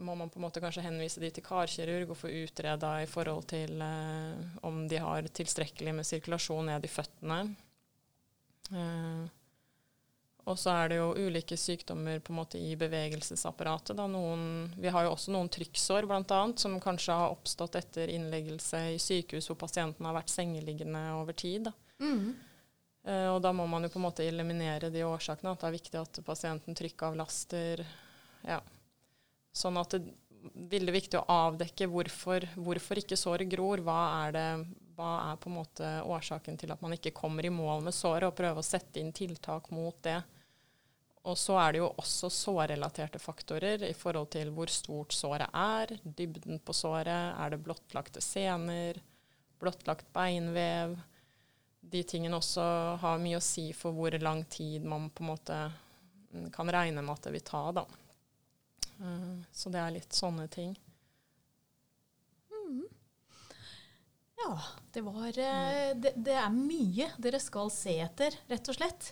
må 0.00 0.14
man 0.18 0.30
på 0.32 0.40
en 0.40 0.46
måte 0.46 0.60
kanskje 0.62 0.84
henvise 0.86 1.20
de 1.22 1.30
til 1.36 1.44
karkirurg 1.46 2.10
og 2.12 2.18
få 2.18 2.30
utreda 2.42 2.94
i 3.02 3.08
forhold 3.10 3.46
til 3.52 3.82
eh, 3.84 4.62
om 4.66 4.86
de 4.90 5.00
har 5.02 5.28
tilstrekkelig 5.28 5.94
med 5.98 6.08
sirkulasjon 6.08 6.66
ned 6.72 6.88
i 6.88 6.90
føttene. 6.90 7.42
Eh, 8.72 9.28
Og 10.50 10.56
så 10.58 10.72
er 10.72 10.88
det 10.90 10.96
jo 10.96 11.10
ulike 11.28 11.54
sykdommer 11.60 12.18
på 12.24 12.32
en 12.32 12.38
måte 12.40 12.58
i 12.58 12.72
bevegelsesapparatet. 12.80 13.92
Da. 13.98 14.06
Noen, 14.10 14.72
vi 14.80 14.88
har 14.90 15.04
jo 15.04 15.12
også 15.12 15.34
noen 15.34 15.50
trykksår 15.52 16.08
bl.a. 16.10 16.38
som 16.56 16.78
kanskje 16.82 17.14
har 17.14 17.34
oppstått 17.34 17.76
etter 17.78 18.10
innleggelse 18.10 18.80
i 18.94 18.98
sykehus 18.98 19.50
hvor 19.50 19.60
pasienten 19.60 20.08
har 20.08 20.16
vært 20.16 20.32
sengeliggende 20.32 21.04
over 21.20 21.36
tid. 21.36 21.68
Da. 21.68 21.74
Mm. 22.00 22.32
Eh, 23.04 23.28
og 23.34 23.38
da 23.44 23.52
må 23.52 23.68
man 23.70 23.84
jo 23.84 23.92
på 23.92 24.00
en 24.00 24.06
måte 24.08 24.26
eliminere 24.26 24.90
de 24.90 25.04
årsakene. 25.06 25.52
At 25.52 25.62
det 25.62 25.68
er 25.70 25.76
viktig 25.76 26.00
at 26.00 26.20
pasienten 26.26 26.76
trykkavlaster. 26.80 27.84
Ja. 28.48 28.58
Sånn 29.52 29.78
at 29.80 29.94
det 29.94 30.00
er 30.00 30.68
veldig 30.70 30.94
viktig 30.94 31.18
å 31.20 31.26
avdekke 31.48 31.88
hvorfor, 31.90 32.46
hvorfor 32.56 33.00
ikke 33.02 33.18
såret 33.18 33.50
gror. 33.50 33.82
Hva 33.84 34.00
er, 34.24 34.36
det, 34.36 34.46
hva 34.96 35.12
er 35.30 35.40
på 35.40 35.50
en 35.50 35.58
måte 35.58 35.94
årsaken 36.06 36.58
til 36.60 36.72
at 36.74 36.82
man 36.84 36.96
ikke 36.96 37.14
kommer 37.16 37.46
i 37.46 37.52
mål 37.52 37.84
med 37.86 37.96
såret, 37.96 38.28
og 38.30 38.38
prøve 38.38 38.62
å 38.62 38.66
sette 38.66 39.02
inn 39.02 39.12
tiltak 39.16 39.70
mot 39.74 39.98
det. 40.06 40.20
Og 41.28 41.36
så 41.36 41.58
er 41.60 41.74
det 41.74 41.82
jo 41.82 41.90
også 42.00 42.30
sårrelaterte 42.32 43.20
faktorer 43.20 43.84
i 43.84 43.92
forhold 43.96 44.30
til 44.32 44.52
hvor 44.56 44.70
stort 44.72 45.12
såret 45.12 45.52
er, 45.52 45.92
dybden 46.04 46.62
på 46.64 46.72
såret, 46.76 47.34
er 47.36 47.52
det 47.52 47.60
blottlagte 47.60 48.22
sener, 48.24 48.96
blottlagt 49.60 50.08
beinvev. 50.16 50.96
De 51.80 52.02
tingene 52.08 52.38
også 52.38 52.64
har 53.02 53.20
mye 53.20 53.36
å 53.36 53.44
si 53.44 53.68
for 53.76 53.92
hvor 53.96 54.16
lang 54.22 54.46
tid 54.48 54.86
man 54.88 55.10
på 55.12 55.24
en 55.24 55.30
måte 55.34 55.58
mm, 56.32 56.48
kan 56.54 56.72
regne 56.72 57.04
med 57.04 57.12
at 57.18 57.28
det 57.28 57.34
vil 57.36 57.44
ta. 57.44 57.66
da. 57.82 57.84
Eh, 59.00 59.42
så 59.52 59.72
det 59.72 59.80
er 59.82 59.96
litt 59.96 60.16
sånne 60.16 60.46
ting. 60.52 60.76
Ja, 64.40 64.56
det 64.92 65.02
var 65.04 65.28
eh, 65.38 65.90
det, 66.00 66.14
det 66.16 66.36
er 66.40 66.52
mye 66.54 67.10
dere 67.20 67.40
skal 67.42 67.68
se 67.72 67.98
etter, 68.00 68.36
rett 68.48 68.70
og 68.72 68.76
slett. 68.78 69.10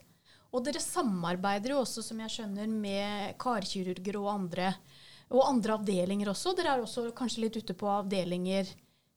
Og 0.56 0.64
dere 0.64 0.80
samarbeider 0.80 1.74
jo 1.74 1.82
også, 1.82 2.02
som 2.04 2.20
jeg 2.24 2.32
skjønner, 2.32 2.70
med 2.72 3.34
karkirurger 3.40 4.16
og 4.22 4.30
andre. 4.32 4.70
Og 5.28 5.44
andre 5.44 5.76
avdelinger 5.76 6.30
også. 6.32 6.54
Dere 6.56 6.72
er 6.72 6.84
også 6.84 7.10
kanskje 7.16 7.44
litt 7.44 7.58
ute 7.60 7.76
på 7.76 7.90
avdelinger 7.92 8.70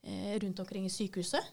eh, 0.03 0.35
rundt 0.43 0.59
omkring 0.59 0.89
i 0.89 0.91
sykehuset? 0.91 1.47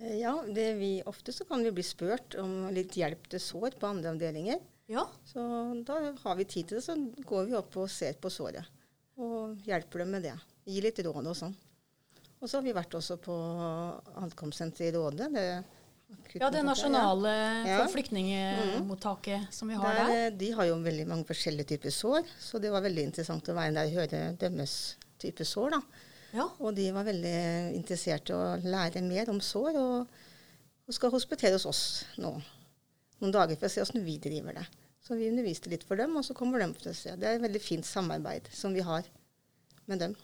Eh, 0.00 0.16
Ja, 0.22 0.32
det 0.48 0.70
vi, 0.80 0.94
ofte 1.04 1.34
så 1.36 1.44
kan 1.44 1.64
vi 1.64 1.74
bli 1.76 1.84
spurt 1.84 2.38
om 2.40 2.70
litt 2.72 2.96
hjelp 2.96 3.28
til 3.32 3.42
sår 3.44 3.76
på 3.76 3.90
andre 3.92 4.14
avdelinger. 4.16 4.64
Ja. 4.88 5.06
Så 5.26 5.42
da 5.86 5.96
har 6.22 6.36
vi 6.38 6.44
tid 6.44 6.68
til 6.68 6.78
det, 6.78 6.84
så 6.86 6.94
går 7.26 7.46
vi 7.48 7.56
opp 7.58 7.76
og 7.82 7.88
ser 7.90 8.14
på 8.22 8.30
såret. 8.30 8.64
Og 9.18 9.56
hjelper 9.66 10.04
dem 10.04 10.12
med 10.14 10.22
det. 10.28 10.34
Gir 10.68 10.82
litt 10.86 10.98
råd 11.06 11.26
og 11.26 11.36
sånn. 11.38 11.54
Og 12.36 12.48
så 12.50 12.58
har 12.58 12.66
vi 12.66 12.74
vært 12.76 12.94
også 12.98 13.16
på 13.22 13.34
ankomstsenteret 14.22 14.92
i 14.92 14.96
Råde. 14.96 15.28
Det 15.32 15.46
ja, 16.38 16.50
det 16.52 16.62
nasjonale 16.62 17.30
Ja. 17.66 17.78
flyktningmottaket 17.90 17.92
flyktningemottaket 17.92 19.52
som 19.54 19.68
vi 19.68 19.74
har 19.74 19.94
Der, 19.94 20.06
der. 20.06 20.26
eh, 20.26 20.30
de 20.38 20.50
har 20.52 20.64
jo 20.68 20.76
veldig 20.82 21.06
mange 21.08 21.24
forskjellige 21.24 21.66
typer 21.72 21.90
sår, 21.90 22.22
så 22.38 22.60
det 22.60 22.70
var 22.70 22.82
veldig 22.84 23.02
interessant 23.08 23.48
å 23.48 23.54
være 23.56 23.74
der 23.74 23.86
og 23.86 23.96
høre 23.96 24.36
deres 24.38 24.96
type 25.18 25.44
sår. 25.44 25.70
da. 25.70 25.80
Ja. 26.34 26.48
Og 26.60 26.74
de 26.76 26.90
var 26.92 27.04
veldig 27.04 27.74
interessert 27.74 28.28
i 28.30 28.32
å 28.36 28.56
lære 28.62 29.02
mer 29.02 29.30
om 29.30 29.40
sår, 29.40 29.74
og, 29.80 30.06
og 30.86 30.94
skal 30.94 31.10
hospitere 31.10 31.54
hos 31.56 31.66
oss 31.66 32.04
nå 32.18 32.36
noen 33.22 33.34
dager 33.34 33.58
for 33.58 33.68
å 33.68 33.72
se 33.72 33.84
hvordan 33.84 34.04
vi 34.06 34.16
driver 34.22 34.58
det. 34.60 34.66
Så 35.06 35.14
vi 35.14 35.28
underviste 35.30 35.70
litt 35.70 35.84
for 35.86 35.98
dem, 36.00 36.16
og 36.18 36.24
så 36.26 36.34
kommer 36.34 36.62
de 36.62 36.72
for 36.74 36.90
å 36.90 36.96
se. 36.96 37.14
Det 37.14 37.28
er 37.28 37.38
et 37.38 37.44
veldig 37.44 37.62
fint 37.62 37.86
samarbeid 37.86 38.48
som 38.54 38.74
vi 38.74 38.82
har 38.86 39.06
med 39.86 40.02
dem. 40.02 40.16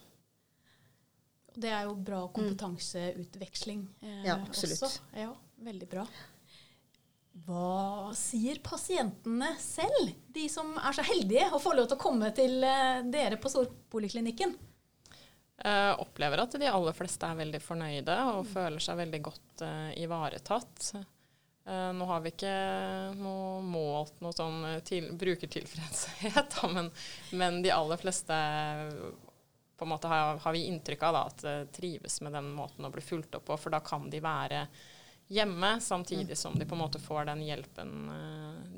Det 1.52 1.70
er 1.70 1.84
jo 1.86 1.94
bra 2.00 2.24
kompetanseutveksling 2.32 3.84
eh, 4.00 4.22
Ja, 4.26 4.38
absolutt. 4.40 4.82
også. 4.82 5.04
Ja, 5.14 5.30
veldig 5.62 5.88
bra. 5.90 6.06
Hva 7.46 8.12
sier 8.16 8.58
pasientene 8.64 9.54
selv, 9.60 10.12
de 10.34 10.48
som 10.52 10.74
er 10.76 10.96
så 10.96 11.04
heldige 11.06 11.46
å 11.52 11.60
få 11.62 11.72
lov 11.76 11.88
til 11.88 11.96
å 11.96 12.02
komme 12.02 12.32
til 12.36 12.58
eh, 12.66 13.04
dere 13.12 13.38
på 13.40 13.52
Storpoliklinikken? 13.52 14.56
Jeg 15.62 15.96
opplever 16.02 16.42
at 16.42 16.56
de 16.58 16.66
aller 16.66 16.96
fleste 16.96 17.28
er 17.28 17.38
veldig 17.38 17.60
fornøyde 17.62 18.14
og 18.32 18.48
føler 18.50 18.82
seg 18.82 18.98
veldig 18.98 19.20
godt 19.22 19.62
uh, 19.62 19.92
ivaretatt. 19.94 20.88
Eh, 21.64 21.92
nå 21.92 22.04
har 22.04 22.20
vi 22.20 22.32
ikke 22.32 22.52
noe 23.20 23.60
målt 23.62 24.16
noe 24.22 24.34
sånn 24.34 24.64
eh, 24.66 24.80
til, 24.86 25.12
brukertilfredshet, 25.14 26.56
da, 26.56 26.70
men, 26.72 26.88
men 27.38 27.60
de 27.62 27.70
aller 27.70 28.00
fleste 28.00 28.38
på 29.78 29.86
en 29.86 29.92
måte 29.92 30.10
har, 30.10 30.40
har 30.42 30.56
vi 30.56 30.64
inntrykk 30.66 31.04
av 31.06 31.14
da, 31.14 31.22
at 31.30 31.44
eh, 31.46 31.60
trives 31.74 32.18
med 32.26 32.34
den 32.34 32.50
måten 32.56 32.86
å 32.86 32.90
bli 32.90 33.04
fulgt 33.04 33.38
opp 33.38 33.46
på, 33.46 33.58
for 33.62 33.74
da 33.74 33.82
kan 33.84 34.10
de 34.10 34.18
være 34.22 34.64
hjemme 35.32 35.76
samtidig 35.80 36.34
som 36.36 36.58
de 36.58 36.66
på 36.66 36.74
en 36.74 36.82
måte 36.82 37.00
får 37.00 37.30
den 37.30 37.44
hjelpen 37.46 37.92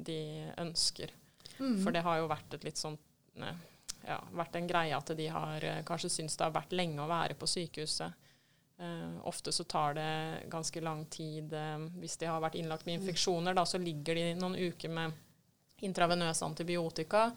de 0.07 0.19
ønsker. 0.61 1.11
For 1.57 1.91
det 1.95 2.05
har 2.05 2.21
jo 2.21 2.29
vært 2.31 2.55
et 2.55 2.67
litt 2.69 2.79
sånn 2.79 2.95
ja, 4.07 4.21
vært 4.37 4.61
en 4.61 4.69
greie 4.69 4.95
at 4.95 5.11
de 5.19 5.26
har 5.35 5.67
kanskje 5.88 6.12
syntes 6.12 6.37
det 6.38 6.47
har 6.47 6.55
vært 6.55 6.76
lenge 6.76 7.03
å 7.03 7.11
være 7.11 7.35
på 7.41 7.49
sykehuset. 7.50 8.14
Eh, 8.78 9.26
ofte 9.26 9.52
så 9.52 9.64
tar 9.64 9.95
det 9.95 10.43
ganske 10.50 10.81
lang 10.83 11.04
tid 11.07 11.52
Uh, 11.54 11.85
hvis 12.00 12.16
de 12.19 12.26
har 12.26 12.40
vært 12.43 12.57
innlagt 12.59 12.87
med 12.87 12.99
infeksjoner. 13.00 13.54
Da 13.54 13.62
så 13.64 13.78
ligger 13.78 14.14
de 14.19 14.35
noen 14.35 14.57
uker 14.59 14.90
med 14.90 15.12
intravenøs 15.85 16.43
antibiotika 16.43 17.28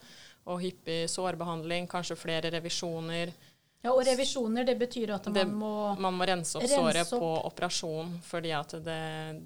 og 0.47 0.61
hyppig 0.63 1.03
sårbehandling, 1.11 1.87
kanskje 1.87 2.15
flere 2.17 2.49
revisjoner. 2.51 3.33
Ja, 3.83 3.91
og 3.93 4.01
revisjoner, 4.07 4.65
det 4.65 4.79
betyr 4.79 5.13
at 5.13 5.25
man 5.25 5.33
Det- 5.33 5.47
må 5.47 5.95
Man 5.99 6.13
må 6.17 6.25
rense 6.25 6.55
opp 6.57 6.63
Rense 6.63 6.75
såret 6.75 7.13
opp. 7.13 7.19
på 7.19 7.45
operasjon 7.51 8.19
fordi 8.23 8.51
at 8.51 8.69
det, 8.83 9.41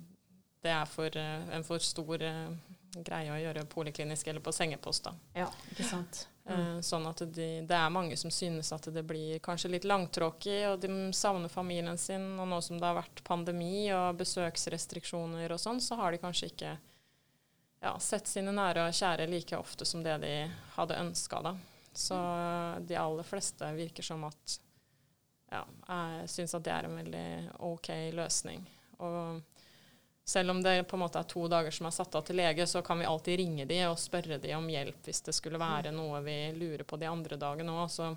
det 0.64 0.72
er 0.72 0.86
for, 0.86 1.08
uh, 1.08 1.56
en 1.56 1.64
for 1.64 1.80
stor 1.80 2.18
greie 3.04 3.32
å 3.32 3.40
gjøre 3.42 3.66
poliklinisk 3.68 4.28
eller 4.28 4.40
på 4.42 4.52
sengepost. 4.54 5.04
da. 5.04 5.14
Ja, 5.36 5.50
ikke 5.72 5.84
sant. 5.84 6.28
Eh, 6.46 6.80
Sånn 6.82 7.06
at 7.06 7.22
de, 7.34 7.48
det 7.68 7.78
er 7.78 7.94
mange 7.94 8.18
som 8.18 8.32
synes 8.34 8.72
at 8.74 8.88
det 8.94 9.04
blir 9.06 9.42
kanskje 9.44 9.74
litt 9.76 9.86
langtråkig, 9.86 10.60
og 10.72 10.80
de 10.82 11.12
savner 11.14 11.52
familien 11.52 11.98
sin. 12.02 12.34
Og 12.40 12.50
nå 12.50 12.62
som 12.66 12.80
det 12.80 12.88
har 12.88 12.98
vært 12.98 13.24
pandemi 13.28 13.92
og 13.96 14.18
besøksrestriksjoner 14.22 15.54
og 15.54 15.62
sånn, 15.62 15.82
så 15.84 16.00
har 16.02 16.12
de 16.12 16.22
kanskje 16.24 16.52
ikke 16.52 16.74
ja, 17.82 17.94
sett 18.00 18.30
sine 18.30 18.54
nære 18.56 18.88
og 18.88 18.98
kjære 18.98 19.30
like 19.30 19.58
ofte 19.58 19.86
som 19.86 20.04
det 20.06 20.18
de 20.24 20.34
hadde 20.78 21.00
ønska. 21.02 21.42
Da. 21.46 21.56
Så 21.94 22.18
de 22.88 22.98
aller 22.98 23.28
fleste 23.28 23.72
virker 23.78 24.06
som 24.06 24.26
at 24.30 24.60
ja, 25.52 25.66
jeg 25.88 26.30
syns 26.32 26.54
at 26.56 26.64
det 26.64 26.72
er 26.74 26.88
en 26.88 27.00
veldig 27.02 27.26
OK 27.68 27.90
løsning. 28.16 28.64
Og 29.04 29.42
selv 30.32 30.54
om 30.54 30.64
det 30.64 30.84
på 30.88 30.96
en 30.96 31.04
måte 31.04 31.20
er 31.20 31.28
to 31.28 31.44
dager 31.52 31.74
som 31.76 31.90
er 31.90 31.96
satt 31.96 32.16
av 32.16 32.24
til 32.24 32.38
lege, 32.40 32.64
så 32.68 32.80
kan 32.86 33.00
vi 33.02 33.08
alltid 33.10 33.40
ringe 33.42 33.66
de 33.68 33.82
og 33.90 34.00
spørre 34.00 34.40
de 34.40 34.54
om 34.56 34.68
hjelp 34.72 35.08
hvis 35.08 35.24
det 35.28 35.36
skulle 35.36 35.60
være 35.60 35.92
noe 35.96 36.22
vi 36.24 36.36
lurer 36.56 36.86
på 36.88 37.00
de 37.02 37.10
andre 37.10 37.40
dagene 37.42 37.76
òg. 37.76 37.90
Så, 37.92 38.08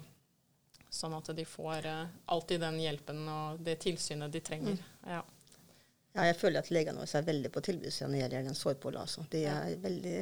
sånn 0.94 1.16
at 1.18 1.32
de 1.34 1.46
får 1.48 1.88
eh, 1.90 2.12
alltid 2.30 2.62
den 2.62 2.78
hjelpen 2.78 3.24
og 3.28 3.64
det 3.66 3.80
tilsynet 3.82 4.30
de 4.30 4.42
trenger. 4.46 4.78
Ja. 5.10 5.24
Ja, 6.14 6.28
jeg 6.28 6.36
føler 6.38 6.62
at 6.62 6.70
legene 6.70 7.02
våre 7.02 7.18
er 7.18 7.26
veldig 7.26 7.50
på 7.50 7.62
tilbudssida 7.66 8.06
når 8.06 8.14
det 8.14 8.20
gjelder 8.22 8.46
den 8.46 8.60
sårpåla. 8.60 9.02
Altså. 9.02 9.24
De 9.32 9.40
er 9.50 9.74
veldig 9.82 10.18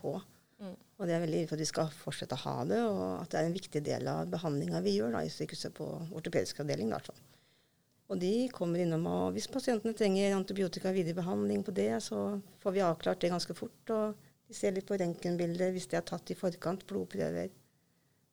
på. 0.00 0.16
Mm. 0.58 0.72
Og 0.74 1.06
de 1.06 1.14
er 1.14 1.22
veldig 1.22 1.44
for 1.46 1.54
at 1.54 1.62
vi 1.62 1.68
skal 1.70 1.92
fortsette 1.94 2.34
å 2.34 2.42
ha 2.42 2.56
det, 2.66 2.80
og 2.88 3.04
at 3.20 3.30
det 3.30 3.38
er 3.38 3.46
en 3.46 3.54
viktig 3.54 3.82
del 3.86 4.10
av 4.10 4.32
behandlinga 4.32 4.82
vi 4.82 4.96
gjør 4.96 5.14
da, 5.14 5.22
i 5.22 5.30
sykehuset 5.30 5.76
på 5.76 5.86
ortopedisk 6.10 6.64
avdeling. 6.64 6.90
Da, 6.90 6.98
altså. 6.98 7.14
Og 8.06 8.20
de 8.22 8.46
kommer 8.54 8.84
innom, 8.84 9.06
og 9.10 9.34
hvis 9.34 9.48
pasientene 9.50 9.96
trenger 9.98 10.36
antibiotika 10.36 10.92
videre 10.94 11.18
behandling 11.18 11.64
på 11.66 11.74
det, 11.74 11.90
så 12.04 12.38
får 12.62 12.74
vi 12.76 12.84
avklart 12.86 13.22
det 13.22 13.32
ganske 13.32 13.56
fort. 13.58 13.94
Og 13.94 14.28
de 14.46 14.54
ser 14.54 14.76
litt 14.76 14.86
på 14.86 14.98
røntgenbildet 15.00 15.72
hvis 15.74 15.88
de 15.90 15.98
har 15.98 16.06
tatt 16.06 16.30
i 16.30 16.38
forkant, 16.38 16.86
blodprøver. 16.86 17.50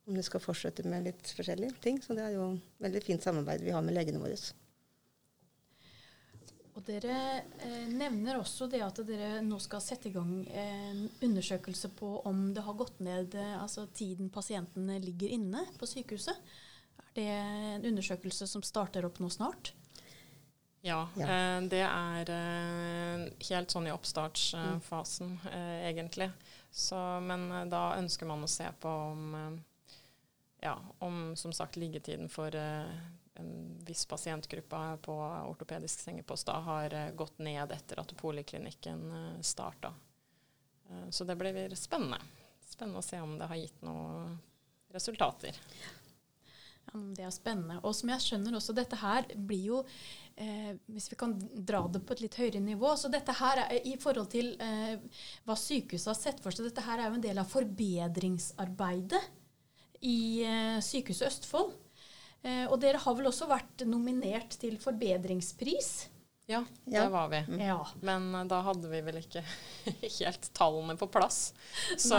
Om 0.05 0.19
de 0.19 0.25
skal 0.25 0.43
fortsette 0.43 0.85
med 0.85 1.07
litt 1.07 1.31
forskjellige 1.37 1.79
ting. 1.81 1.97
Så 2.03 2.13
det 2.13 2.27
er 2.27 2.35
jo 2.35 2.51
veldig 2.83 3.01
fint 3.05 3.25
samarbeid 3.25 3.63
vi 3.65 3.73
har 3.73 3.81
med 3.85 3.97
legene 3.97 4.21
våre. 4.21 4.37
Og 6.73 6.81
dere 6.87 7.17
eh, 7.61 7.89
nevner 7.93 8.39
også 8.39 8.65
det 8.69 8.81
at 8.81 8.97
dere 9.05 9.41
nå 9.45 9.59
skal 9.61 9.81
sette 9.83 10.09
i 10.09 10.13
gang 10.13 10.31
en 10.57 11.03
undersøkelse 11.21 11.91
på 11.97 12.15
om 12.29 12.47
det 12.53 12.63
har 12.65 12.77
gått 12.77 12.97
ned 13.05 13.37
eh, 13.37 13.57
altså 13.61 13.85
tiden 13.93 14.31
pasientene 14.33 14.97
ligger 15.01 15.35
inne 15.37 15.67
på 15.77 15.89
sykehuset. 15.89 16.39
Er 17.13 17.21
det 17.21 17.29
en 17.29 17.85
undersøkelse 17.85 18.47
som 18.49 18.63
starter 18.65 19.05
opp 19.05 19.19
nå 19.21 19.29
snart? 19.29 19.73
Ja, 20.81 21.07
Ja. 21.15 21.27
Eh, 21.27 21.61
det 21.71 21.83
er 21.85 22.29
eh, 22.33 23.27
helt 23.49 23.71
sånn 23.71 23.87
i 23.87 23.93
oppstartsfasen, 23.93 25.37
eh, 25.51 25.85
egentlig. 25.91 26.31
Så, 26.71 26.97
men 27.21 27.69
da 27.69 27.93
ønsker 27.95 28.25
man 28.27 28.43
å 28.43 28.49
se 28.49 28.65
på 28.81 28.89
om, 28.89 29.61
ja, 30.59 30.73
om 30.99 31.35
som 31.37 31.53
sagt 31.53 31.77
liggetiden 31.77 32.27
for 32.33 32.55
en 32.55 33.51
viss 33.85 34.05
pasientgruppe 34.09 34.81
på 35.05 35.15
ortopedisk 35.47 35.99
sengepost 35.99 36.49
da 36.49 36.57
har 36.65 36.95
gått 37.15 37.37
ned 37.39 37.71
etter 37.71 38.01
at 38.01 38.15
poliklinikken 38.17 39.05
starta. 39.45 39.93
Eh, 40.89 41.09
så 41.09 41.23
det 41.23 41.35
blir 41.35 41.75
spennende. 41.75 42.19
Spennende 42.65 42.99
å 42.99 43.05
se 43.05 43.19
om 43.21 43.37
det 43.37 43.47
har 43.47 43.55
gitt 43.55 43.81
noen 43.85 44.39
resultater. 44.93 45.55
Ja, 45.55 46.02
det 47.17 47.23
er 47.25 47.31
spennende. 47.33 47.79
Og 47.81 47.95
som 47.97 48.11
jeg 48.13 48.21
skjønner 48.21 48.57
også, 48.57 48.75
dette 48.77 48.99
her 49.01 49.25
blir 49.33 49.63
jo 49.71 49.79
eh, 50.35 50.73
Hvis 50.91 51.09
vi 51.09 51.17
kan 51.17 51.33
dra 51.39 51.81
det 51.89 52.03
på 52.05 52.13
et 52.13 52.23
litt 52.25 52.37
høyere 52.37 52.61
nivå 52.61 52.91
Så 52.99 53.09
dette 53.09 53.33
her 53.39 53.63
er 53.63 53.87
i 53.89 53.95
forhold 54.01 54.29
til 54.33 54.51
eh, 54.61 54.99
hva 55.47 55.57
sykehuset 55.57 56.11
har 56.11 56.19
sett 56.19 56.43
for 56.43 56.53
seg, 56.53 56.67
dette 56.69 56.85
her 56.85 56.99
er 56.99 57.09
jo 57.09 57.17
en 57.17 57.25
del 57.25 57.41
av 57.41 57.49
forbedringsarbeidet 57.49 59.23
i 60.03 60.43
eh, 60.43 60.79
Sykehuset 60.83 61.29
Østfold. 61.29 61.71
Eh, 62.43 62.65
og 62.67 62.75
dere 62.83 62.99
har 62.99 63.15
vel 63.15 63.29
også 63.29 63.47
vært 63.47 63.85
nominert 63.87 64.57
til 64.59 64.75
forbedringspris? 64.81 65.91
Ja, 66.45 66.65
det 66.85 66.95
Ja. 66.97 67.09
var 67.09 67.27
vi. 67.31 67.37
Ja. 67.63 67.87
Men 68.01 68.35
eh, 68.35 68.43
da 68.51 68.57
hadde 68.61 68.89
vi 68.91 68.99
vel 69.01 69.15
ikke 69.21 69.39
helt 70.19 70.49
tallene 70.53 70.97
på 70.99 71.07
plass. 71.07 71.53
Så 71.97 72.17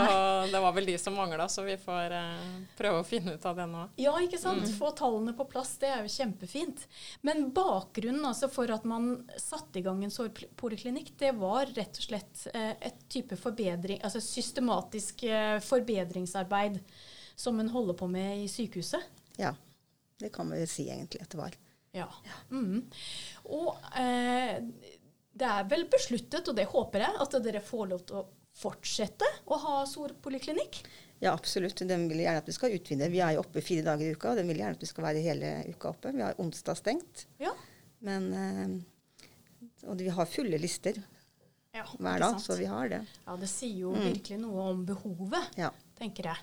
det 0.51 0.59
var 0.63 0.73
vel 0.73 0.85
de 0.89 0.95
som 0.97 1.13
mangla, 1.13 1.45
så 1.49 1.61
vi 1.67 1.75
får 1.77 2.11
eh, 2.17 2.47
prøve 2.77 3.03
å 3.03 3.05
finne 3.05 3.35
ut 3.37 3.45
av 3.45 3.55
det 3.59 3.67
nå. 3.69 3.83
Ja, 4.01 4.15
ikke 4.25 4.39
sant? 4.41 4.65
Få 4.79 4.89
tallene 4.97 5.35
på 5.37 5.45
plass, 5.51 5.75
det 5.77 5.91
er 5.93 6.01
jo 6.01 6.09
kjempefint. 6.15 6.87
Men 7.21 7.51
bakgrunnen 7.53 8.25
altså 8.25 8.49
for 8.49 8.73
at 8.73 8.83
man 8.89 9.11
satte 9.37 9.77
i 9.79 9.85
gang 9.85 10.01
en 10.07 10.13
sårpoliklinikk, 10.15 11.13
det 11.21 11.35
var 11.37 11.69
rett 11.77 12.01
og 12.01 12.07
slett 12.09 12.47
eh, 12.53 12.73
et 12.89 13.05
type 13.13 13.37
forbedring, 13.37 14.01
altså 14.01 14.23
systematisk 14.25 15.21
eh, 15.29 15.59
forbedringsarbeid 15.61 16.81
som 17.35 17.59
en 17.61 17.69
holder 17.69 17.93
på 18.01 18.07
med 18.09 18.41
i 18.41 18.49
sykehuset. 18.49 19.05
Ja, 19.37 19.53
det 20.17 20.33
kan 20.33 20.49
vi 20.49 20.63
vel 20.63 20.71
si 20.71 20.89
egentlig 20.89 21.21
at 21.21 21.29
det 21.29 21.37
var. 21.43 21.61
Ja. 21.95 22.09
Mm. 22.51 22.83
Og 23.55 23.75
eh, 23.95 24.59
det 25.35 25.47
er 25.51 25.67
vel 25.71 25.85
besluttet, 25.91 26.47
og 26.51 26.55
det 26.57 26.67
håper 26.71 27.05
jeg, 27.07 27.15
at 27.25 27.37
dere 27.45 27.61
får 27.63 27.87
lov 27.91 28.03
til 28.07 28.21
å 28.21 28.25
fortsette 28.55 29.27
å 29.51 29.57
ha 29.59 29.77
sårpoliklinikk? 29.89 30.81
Ja, 31.23 31.31
absolutt. 31.33 31.79
Den 31.87 32.05
vil 32.11 32.21
gjerne 32.25 32.41
at 32.43 32.47
vi 32.47 32.55
skal 32.55 32.75
utvide. 32.75 33.07
Vi 33.11 33.19
er 33.23 33.35
jo 33.37 33.41
oppe 33.43 33.63
fire 33.63 33.83
dager 33.87 34.07
i 34.09 34.15
uka, 34.15 34.33
og 34.33 34.39
den 34.39 34.47
vil 34.51 34.59
gjerne 34.61 34.75
at 34.77 34.83
vi 34.83 34.89
skal 34.91 35.07
være 35.07 35.23
hele 35.23 35.51
uka 35.71 35.91
oppe. 35.93 36.11
Vi 36.15 36.23
har 36.23 36.37
onsdag 36.43 36.77
stengt. 36.79 37.25
Ja. 37.41 37.51
Men, 38.05 38.27
eh, 38.35 39.27
og 39.89 39.99
vi 40.03 40.11
har 40.11 40.27
fulle 40.29 40.59
lister 40.61 40.99
ja 41.75 41.83
hver 41.99 42.19
dag, 42.21 42.35
sant? 42.37 42.43
så 42.45 42.55
vi 42.59 42.67
har 42.71 42.87
det. 42.91 43.01
Ja, 43.25 43.35
det 43.39 43.49
sier 43.51 43.79
jo 43.87 43.91
Mm. 43.95 44.05
virkelig 44.13 44.39
noe 44.43 44.69
om 44.71 44.85
behovet, 44.87 45.57
Ja. 45.59 45.71
Tenker 45.97 46.29
jeg. 46.31 46.37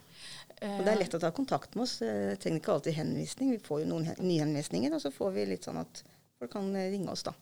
Og 0.62 0.85
det 0.87 0.92
er 0.92 1.00
lett 1.00 1.14
å 1.18 1.21
ta 1.23 1.30
kontakt 1.35 1.75
med 1.75 1.82
oss. 1.87 1.97
Jeg 2.04 2.38
trenger 2.42 2.61
ikke 2.62 2.75
alltid 2.76 2.94
henvisning. 2.94 3.50
Vi 3.56 3.62
får 3.66 3.80
jo 3.82 3.88
noen 3.90 4.11
nye 4.23 4.42
henvisninger, 4.44 4.92
og 4.94 5.02
så 5.02 5.11
får 5.14 5.32
vi 5.35 5.47
litt 5.50 5.66
sånn 5.66 5.80
at 5.80 6.02
folk 6.38 6.52
kan 6.54 6.68
eh, 6.78 6.90
ringe 6.92 7.11
oss, 7.11 7.25
da. 7.26 7.32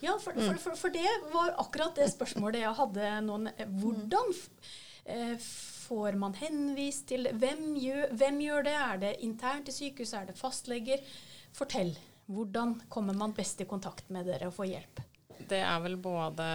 Ja, 0.00 0.14
for, 0.20 0.32
Mm. 0.36 0.46
for, 0.50 0.58
for, 0.70 0.76
for 0.76 0.90
det 0.94 1.08
var 1.32 1.54
akkurat 1.60 1.96
det 1.96 2.08
spørsmålet 2.12 2.62
jeg 2.62 2.76
hadde 2.78 3.10
nå. 3.26 3.38
Hvordan 3.80 4.30
eh, 5.04 5.34
får 5.86 6.16
man 6.20 6.34
henvist 6.40 7.06
til 7.10 7.28
Hvem 7.32 7.74
gjør, 7.80 8.12
hvem 8.16 8.40
gjør 8.40 8.64
det? 8.68 8.76
Er 8.76 9.02
det 9.04 9.14
internt 9.24 9.68
i 9.68 9.74
sykehuset? 9.76 10.20
Er 10.22 10.30
det 10.30 10.38
fastleger? 10.40 11.04
Fortell. 11.56 11.92
Hvordan 12.26 12.80
kommer 12.90 13.14
man 13.14 13.32
best 13.36 13.60
i 13.60 13.68
kontakt 13.68 14.08
med 14.10 14.26
dere 14.26 14.48
og 14.48 14.56
får 14.56 14.66
hjelp? 14.72 15.04
Det 15.48 15.60
er 15.60 15.80
vel 15.84 15.96
både 16.00 16.46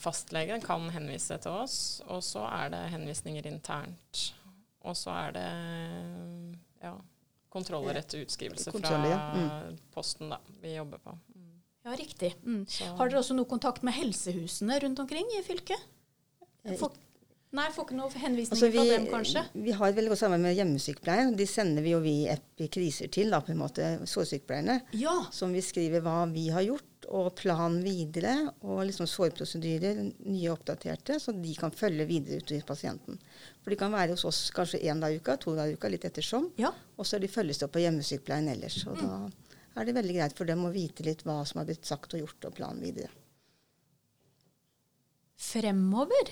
fastlegen 0.00 0.62
kan 0.64 0.84
henvise 0.94 1.38
til 1.42 1.62
oss, 1.64 1.76
og 2.06 2.22
så 2.26 2.44
er 2.50 2.72
det 2.74 2.82
henvisninger 2.92 3.46
internt. 3.50 4.22
Og 4.82 4.96
så 4.98 5.14
er 5.14 5.34
det 5.36 5.46
ja, 6.82 6.96
kontroller 7.52 8.00
etter 8.00 8.24
utskrivelse 8.24 8.72
Kontroll, 8.74 9.06
ja. 9.10 9.20
fra 9.30 9.70
posten 9.94 10.32
da, 10.32 10.40
vi 10.62 10.74
jobber 10.74 11.02
på. 11.02 11.14
Mm. 11.36 11.54
Ja, 11.86 11.94
riktig. 11.98 12.34
Mm. 12.46 12.64
Har 12.98 13.10
dere 13.10 13.22
også 13.22 13.36
noe 13.38 13.48
kontakt 13.50 13.86
med 13.86 13.96
helsehusene 13.96 14.78
rundt 14.84 15.02
omkring 15.02 15.30
i 15.38 15.42
fylket? 15.46 15.88
Eh, 16.64 16.76
Får, 16.78 16.94
nei, 17.58 17.66
får 17.74 17.88
ikke 17.88 17.98
noe 17.98 18.22
henvisninger 18.22 18.68
Altså, 18.68 18.70
fra 18.74 18.84
dem, 18.90 19.08
kanskje? 19.10 19.42
vi 19.66 19.74
har 19.78 19.90
et 19.90 19.98
veldig 19.98 20.12
godt 20.14 20.22
samarbeid 20.22 20.46
med 20.46 20.58
hjemmesykepleien. 20.60 21.34
De 21.38 21.48
sender 21.50 21.86
vi 21.86 21.94
jo 21.94 22.02
vi 22.04 22.16
epikriser 22.30 23.10
til, 23.12 23.34
da, 23.34 23.42
på 23.42 23.54
en 23.54 23.62
måte, 23.62 23.90
sårsykepleierne. 24.10 24.78
Ja. 24.98 25.16
Som 25.34 25.54
vi 25.56 25.62
skriver 25.64 26.04
hva 26.06 26.20
vi 26.30 26.48
har 26.54 26.66
gjort, 26.66 26.86
og 27.10 27.32
plan 27.38 27.78
videre. 27.84 28.34
Og 28.62 28.82
liksom 28.88 29.08
sårprosedyrer, 29.10 30.02
nye 30.26 30.52
oppdaterte, 30.52 31.18
så 31.22 31.34
de 31.36 31.54
kan 31.58 31.74
følge 31.74 32.06
videre 32.08 32.40
ut 32.42 32.48
til 32.50 32.62
pasienten. 32.66 33.18
For 33.62 33.72
de 33.72 33.78
kan 33.80 33.94
være 33.94 34.16
hos 34.16 34.26
oss 34.28 34.42
kanskje 34.54 34.82
én 34.86 35.02
dag 35.02 35.14
i 35.14 35.20
uka, 35.22 35.38
to 35.40 35.56
dager 35.58 35.74
i 35.74 35.78
uka, 35.78 35.90
litt 35.92 36.06
ettersom. 36.08 36.50
ja. 36.60 36.72
Og 36.96 37.08
så 37.08 37.16
er 37.16 37.24
de 37.24 37.32
følges 37.32 37.62
opp 37.64 37.72
på 37.74 37.82
hjemmesykepleien 37.82 38.52
ellers. 38.52 38.76
Og 38.86 39.00
da 39.00 39.16
er 39.80 39.88
det 39.88 39.96
veldig 39.96 40.14
greit 40.14 40.36
for 40.38 40.46
dem 40.46 40.62
å 40.66 40.70
vite 40.70 41.02
litt 41.06 41.24
hva 41.26 41.40
som 41.48 41.62
har 41.62 41.66
blitt 41.66 41.88
sagt 41.88 42.14
og 42.14 42.22
gjort, 42.22 42.46
og 42.46 42.56
plan 42.60 42.78
videre. 42.78 43.10
Fremover, 45.42 46.30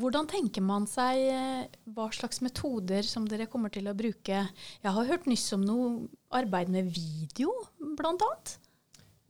hvordan 0.00 0.28
tenker 0.30 0.62
man 0.64 0.86
seg 0.88 1.18
eh, 1.34 1.78
hva 1.92 2.06
slags 2.14 2.40
metoder 2.46 3.04
som 3.06 3.26
dere 3.28 3.48
kommer 3.50 3.72
til 3.74 3.90
å 3.90 3.96
bruke? 3.98 4.44
Jeg 4.46 4.94
har 4.96 5.08
hørt 5.10 5.26
nyss 5.28 5.48
om 5.56 5.66
noe 5.66 5.90
arbeid 6.38 6.70
med 6.72 6.88
video, 6.94 7.52
blant 7.98 8.22
annet. 8.24 8.54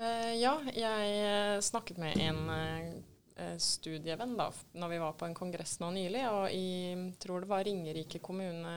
Eh, 0.00 0.34
ja, 0.40 0.54
jeg 0.72 1.16
eh, 1.20 1.58
snakket 1.60 1.98
med 2.00 2.16
en 2.24 2.46
eh, 2.48 3.56
studievenn 3.60 4.32
da, 4.38 4.46
når 4.80 4.92
vi 4.94 5.00
var 5.02 5.18
på 5.20 5.26
en 5.28 5.36
kongress 5.36 5.74
nå 5.82 5.90
nylig, 5.92 6.22
og 6.30 6.54
i 6.56 7.12
tror 7.20 7.44
det 7.44 7.50
var 7.50 7.66
Ringerike 7.68 8.20
kommune, 8.24 8.72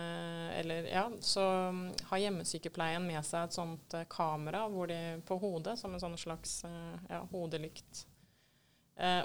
eller 0.59 0.89
ja, 0.91 1.05
så 1.23 1.45
mm, 1.71 1.85
har 2.09 2.23
hjemmesykepleien 2.25 3.07
med 3.07 3.23
seg 3.23 3.47
et 3.47 3.55
sånt 3.55 3.95
kamera 4.11 4.65
hvor 4.71 4.91
de, 4.91 4.99
på 5.23 5.39
hodet, 5.39 5.77
som 5.79 5.95
en 5.95 6.03
sånn 6.03 6.19
slags 6.19 6.61
ja, 7.07 7.23
hodelykt. 7.31 8.05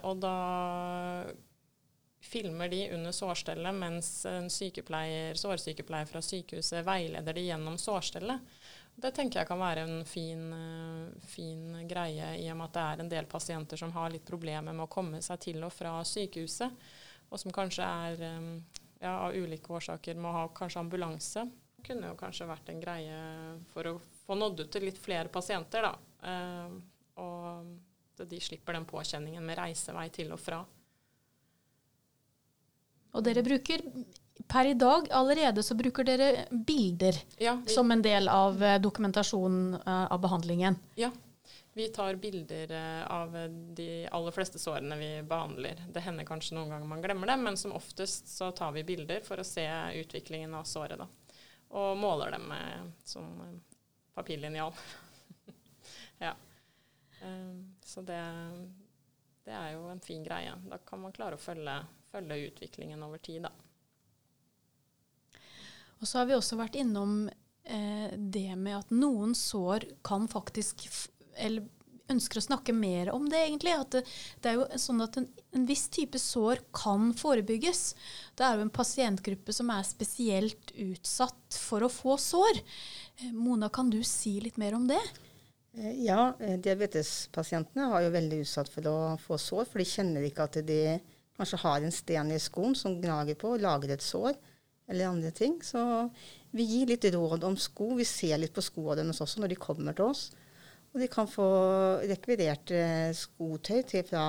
Og 0.06 0.22
da 0.22 0.36
filmer 2.24 2.70
de 2.72 2.80
under 2.94 3.12
sårstellet 3.12 3.74
mens 3.76 4.08
en 4.26 4.48
sykepleier, 4.50 5.36
sårsykepleier 5.38 6.08
fra 6.08 6.22
sykehuset 6.24 6.86
veileder 6.86 7.36
de 7.36 7.44
gjennom 7.46 7.78
sårstellet. 7.78 8.57
Det 8.98 9.12
tenker 9.14 9.38
jeg 9.38 9.46
kan 9.46 9.60
være 9.60 9.84
en 9.86 10.00
fin, 10.08 10.40
eh, 10.52 11.26
fin 11.30 11.86
greie, 11.86 12.32
i 12.42 12.48
og 12.50 12.56
med 12.58 12.66
at 12.66 12.74
det 12.74 12.82
er 12.82 13.02
en 13.02 13.12
del 13.12 13.28
pasienter 13.30 13.78
som 13.78 13.92
har 13.94 14.10
litt 14.10 14.26
problemer 14.26 14.74
med 14.74 14.88
å 14.88 14.90
komme 14.90 15.20
seg 15.22 15.38
til 15.44 15.62
og 15.62 15.70
fra 15.70 16.00
sykehuset, 16.02 16.88
og 17.30 17.38
som 17.38 17.54
kanskje 17.54 17.86
er 17.86 18.24
eh, 18.26 18.48
ja, 18.98 19.12
av 19.28 19.36
ulike 19.38 19.70
årsaker 19.70 20.18
må 20.18 20.32
ha 20.34 20.48
kanskje 20.50 20.82
ambulanse. 20.82 21.46
Det 21.76 21.86
kunne 21.86 22.10
jo 22.10 22.18
kanskje 22.18 22.48
vært 22.50 22.72
en 22.72 22.82
greie 22.82 23.20
for 23.70 23.86
å 23.86 23.98
få 24.24 24.34
nådd 24.34 24.64
ut 24.64 24.72
til 24.74 24.88
litt 24.88 24.98
flere 24.98 25.30
pasienter, 25.30 25.86
da. 25.86 25.94
Eh, 26.32 26.78
og 27.22 28.26
de 28.26 28.40
slipper 28.42 28.74
den 28.74 28.88
påkjenningen 28.88 29.46
med 29.46 29.60
reisevei 29.60 30.08
til 30.10 30.34
og 30.34 30.42
fra. 30.42 30.58
Og 33.14 33.22
dere 33.24 33.46
bruker 33.46 33.86
per 34.46 34.64
i 34.64 34.74
dag 34.74 35.08
allerede 35.10 35.62
så 35.62 35.74
bruker 35.74 36.04
dere 36.04 36.46
bilder 36.50 37.16
Ja, 37.38 37.54
vi, 37.64 37.72
som 37.72 37.90
en 37.90 38.02
del 38.02 38.28
av 38.28 38.62
eh, 38.62 38.80
dokumentasjonen 38.80 39.74
eh, 39.74 40.04
av 40.12 40.20
behandlingen. 40.20 40.76
ja, 40.94 41.10
vi 41.72 41.88
tar 41.88 42.14
bilder 42.14 42.70
eh, 42.70 43.06
av 43.06 43.36
de 43.74 44.08
aller 44.10 44.30
fleste 44.34 44.58
sårene 44.58 44.96
vi 44.96 45.10
behandler. 45.22 45.84
Det 45.92 46.00
hender 46.00 46.26
kanskje 46.26 46.56
noen 46.56 46.72
ganger 46.72 46.90
man 46.90 47.02
glemmer 47.02 47.30
det, 47.30 47.36
men 47.36 47.56
som 47.56 47.72
oftest 47.72 48.28
så 48.28 48.50
tar 48.50 48.72
vi 48.72 48.84
bilder 48.84 49.20
for 49.26 49.38
å 49.38 49.46
se 49.46 49.66
utviklingen 50.00 50.54
av 50.54 50.64
såret. 50.64 50.98
Da. 50.98 51.06
Og 51.68 51.96
måler 52.00 52.34
dem 52.34 52.48
med 52.50 52.90
sånn 53.06 53.60
papirlinjal. 54.16 54.74
ja. 56.26 56.34
Så 57.84 58.02
det, 58.02 58.18
det 59.46 59.54
er 59.54 59.72
jo 59.76 59.86
en 59.92 60.02
fin 60.02 60.24
greie. 60.26 60.56
Da 60.66 60.80
kan 60.82 61.02
man 61.04 61.14
klare 61.14 61.38
å 61.38 61.42
følge, 61.42 61.78
følge 62.10 62.42
utviklingen 62.48 63.02
over 63.06 63.22
tid, 63.22 63.46
da. 63.46 63.52
Og 66.00 66.08
så 66.08 66.20
har 66.20 66.28
vi 66.28 66.36
også 66.36 66.58
vært 66.58 66.78
innom 66.78 67.26
eh, 67.28 68.14
det 68.16 68.52
med 68.56 68.78
at 68.80 68.94
noen 68.94 69.34
sår 69.38 69.88
kan 70.06 70.28
faktisk 70.30 70.86
Eller 71.38 71.66
ønsker 72.08 72.40
å 72.40 72.44
snakke 72.44 72.72
mer 72.72 73.10
om 73.12 73.26
det, 73.28 73.40
egentlig. 73.44 73.74
At 73.76 73.92
det, 73.92 74.02
det 74.40 74.50
er 74.50 74.54
jo 74.56 74.80
sånn 74.80 75.02
at 75.04 75.18
en, 75.20 75.26
en 75.54 75.66
viss 75.68 75.86
type 75.92 76.18
sår 76.20 76.62
kan 76.72 77.10
forebygges. 77.16 77.82
Det 78.38 78.46
er 78.46 78.56
jo 78.56 78.64
en 78.64 78.72
pasientgruppe 78.72 79.52
som 79.52 79.68
er 79.74 79.84
spesielt 79.84 80.72
utsatt 80.72 81.58
for 81.60 81.84
å 81.84 81.92
få 81.92 82.16
sår. 82.20 82.62
Eh, 83.20 83.32
Mona, 83.36 83.68
kan 83.68 83.92
du 83.92 84.00
si 84.08 84.38
litt 84.40 84.56
mer 84.60 84.78
om 84.78 84.88
det? 84.88 85.02
Eh, 85.76 86.00
Ja, 86.06 86.32
eh, 86.40 86.56
diabetespasientene 86.58 87.90
har 87.92 88.06
jo 88.06 88.14
veldig 88.16 88.42
utsatt 88.46 88.72
for 88.72 88.88
å 88.88 88.98
få 89.22 89.38
sår, 89.38 89.68
for 89.68 89.82
de 89.82 89.88
kjenner 89.92 90.24
ikke 90.26 90.48
at 90.48 90.60
de 90.66 90.82
kanskje 91.38 91.60
har 91.62 91.84
en 91.84 91.94
sten 91.94 92.32
i 92.34 92.40
skoen 92.42 92.74
som 92.74 92.96
gnager 93.02 93.36
på 93.38 93.52
og 93.54 93.62
lager 93.62 93.92
et 93.94 94.02
sår, 94.02 94.32
eller 94.88 95.10
andre 95.10 95.30
ting. 95.34 95.58
Så 95.64 95.80
vi 96.50 96.64
gir 96.64 96.90
litt 96.90 97.04
råd 97.14 97.44
om 97.44 97.56
sko. 97.60 97.92
Vi 97.98 98.06
ser 98.08 98.38
litt 98.40 98.54
på 98.56 98.64
skoene 98.64 99.02
deres 99.02 99.20
også 99.24 99.42
når 99.42 99.52
de 99.52 99.60
kommer 99.60 99.96
til 99.96 100.08
oss. 100.08 100.28
Og 100.94 101.02
de 101.02 101.08
kan 101.12 101.28
få 101.28 101.48
rekvirert 102.08 102.72
eh, 102.72 103.10
skotøy 103.16 103.82
til 103.86 104.06
fra 104.08 104.24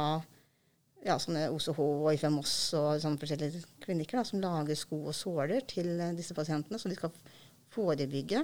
ja, 1.05 1.15
sånne 1.15 1.47
OCH 1.55 1.79
og 1.79 2.09
fra 2.19 2.31
Moss 2.33 2.55
og 2.75 2.99
sånne 2.99 3.21
forskjellige 3.21 3.61
klinikker 3.85 4.19
da, 4.19 4.25
som 4.27 4.41
lager 4.43 4.75
sko 4.77 5.05
og 5.07 5.15
såler 5.15 5.63
til 5.69 5.93
eh, 5.95 6.15
disse 6.17 6.35
pasientene, 6.35 6.79
så 6.81 6.91
de 6.91 6.97
skal 6.99 7.13
forebygge. 7.71 8.43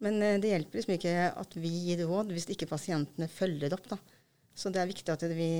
Men 0.00 0.16
eh, 0.24 0.38
det 0.40 0.54
hjelper 0.54 0.80
liksom 0.80 0.96
ikke 0.96 1.14
at 1.42 1.58
vi 1.60 1.74
gir 1.90 2.06
råd 2.08 2.32
hvis 2.32 2.48
ikke 2.54 2.70
pasientene 2.70 3.28
følger 3.28 3.76
opp. 3.76 3.90
Da. 3.92 4.00
Så 4.56 4.72
det 4.72 4.80
er 4.80 4.88
viktig 4.90 5.12
at 5.12 5.26
vi 5.36 5.50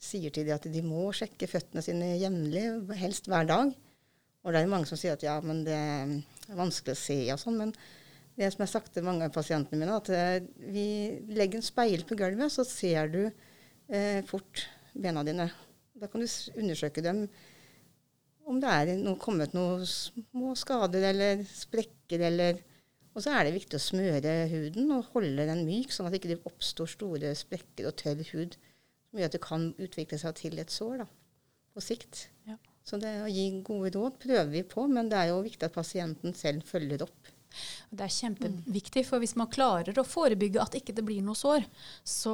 sier 0.00 0.34
til 0.34 0.48
dem 0.48 0.56
at 0.56 0.66
de 0.72 0.82
må 0.82 1.10
sjekke 1.14 1.48
føttene 1.50 1.84
sine 1.84 2.16
jevnlig, 2.18 2.66
helst 2.98 3.30
hver 3.30 3.46
dag. 3.46 3.72
Og 4.40 4.54
det 4.54 4.60
er 4.62 4.70
mange 4.72 4.88
som 4.88 4.98
sier 4.98 5.16
at 5.16 5.24
ja, 5.24 5.36
men 5.44 5.64
det 5.66 5.76
er 5.76 6.56
vanskelig 6.56 6.96
å 6.96 7.00
se 7.00 7.18
og 7.34 7.40
sånn. 7.42 7.58
Men 7.60 7.74
det 8.38 8.48
som 8.48 8.62
jeg 8.62 8.68
har 8.68 8.72
sagt 8.72 8.94
til 8.94 9.04
mange 9.04 9.26
av 9.28 9.34
pasientene 9.34 9.80
mine, 9.80 9.98
at 10.00 10.08
eh, 10.14 10.46
vi 10.72 10.86
legger 11.36 11.60
en 11.60 11.66
speil 11.66 12.06
på 12.08 12.16
gulvet, 12.18 12.52
så 12.54 12.64
ser 12.64 13.12
du 13.12 13.22
eh, 13.26 14.22
fort 14.28 14.64
bena 14.94 15.24
dine. 15.26 15.50
Da 16.00 16.08
kan 16.08 16.24
du 16.24 16.28
undersøke 16.56 17.04
dem 17.04 17.26
om 18.48 18.58
det 18.62 18.70
er 18.72 18.94
noe, 18.98 19.18
kommet 19.20 19.52
noen 19.54 19.84
små 19.86 20.54
skader 20.58 21.10
eller 21.12 21.44
sprekker 21.46 22.26
eller 22.30 22.66
Og 23.10 23.24
så 23.24 23.32
er 23.34 23.44
det 23.44 23.56
viktig 23.56 23.74
å 23.74 23.82
smøre 23.82 24.32
huden 24.52 24.92
og 24.94 25.08
holde 25.16 25.42
den 25.48 25.64
myk, 25.66 25.90
sånn 25.90 26.06
at 26.06 26.14
det 26.14 26.20
ikke 26.20 26.46
oppstår 26.46 26.92
store 26.92 27.32
sprekker 27.34 27.88
og 27.90 27.96
tørr 27.98 28.22
hud 28.28 28.54
som 29.10 29.18
gjør 29.18 29.26
at 29.26 29.34
det 29.34 29.42
kan 29.42 29.64
utvikle 29.82 30.18
seg 30.22 30.36
til 30.38 30.60
et 30.62 30.70
sår 30.70 31.02
da, 31.02 31.06
på 31.74 31.82
sikt. 31.82 32.28
Ja. 32.46 32.54
Så 32.90 32.98
det 32.98 33.10
å 33.22 33.28
gi 33.30 33.44
gode 33.62 33.92
råd 33.94 34.16
prøver 34.18 34.48
vi 34.50 34.64
på, 34.66 34.82
men 34.90 35.06
det 35.10 35.18
er 35.20 35.28
jo 35.30 35.44
viktig 35.44 35.68
at 35.68 35.76
pasienten 35.76 36.34
selv 36.34 36.64
følger 36.66 37.04
opp. 37.06 37.28
Det 37.90 38.04
er 38.06 38.12
kjempeviktig, 38.14 39.02
for 39.08 39.22
hvis 39.22 39.34
man 39.38 39.48
klarer 39.50 39.96
å 39.98 40.04
forebygge 40.06 40.60
at 40.62 40.76
ikke 40.78 40.94
det 40.94 41.02
blir 41.06 41.24
noe 41.26 41.34
sår, 41.38 41.64
så 42.06 42.32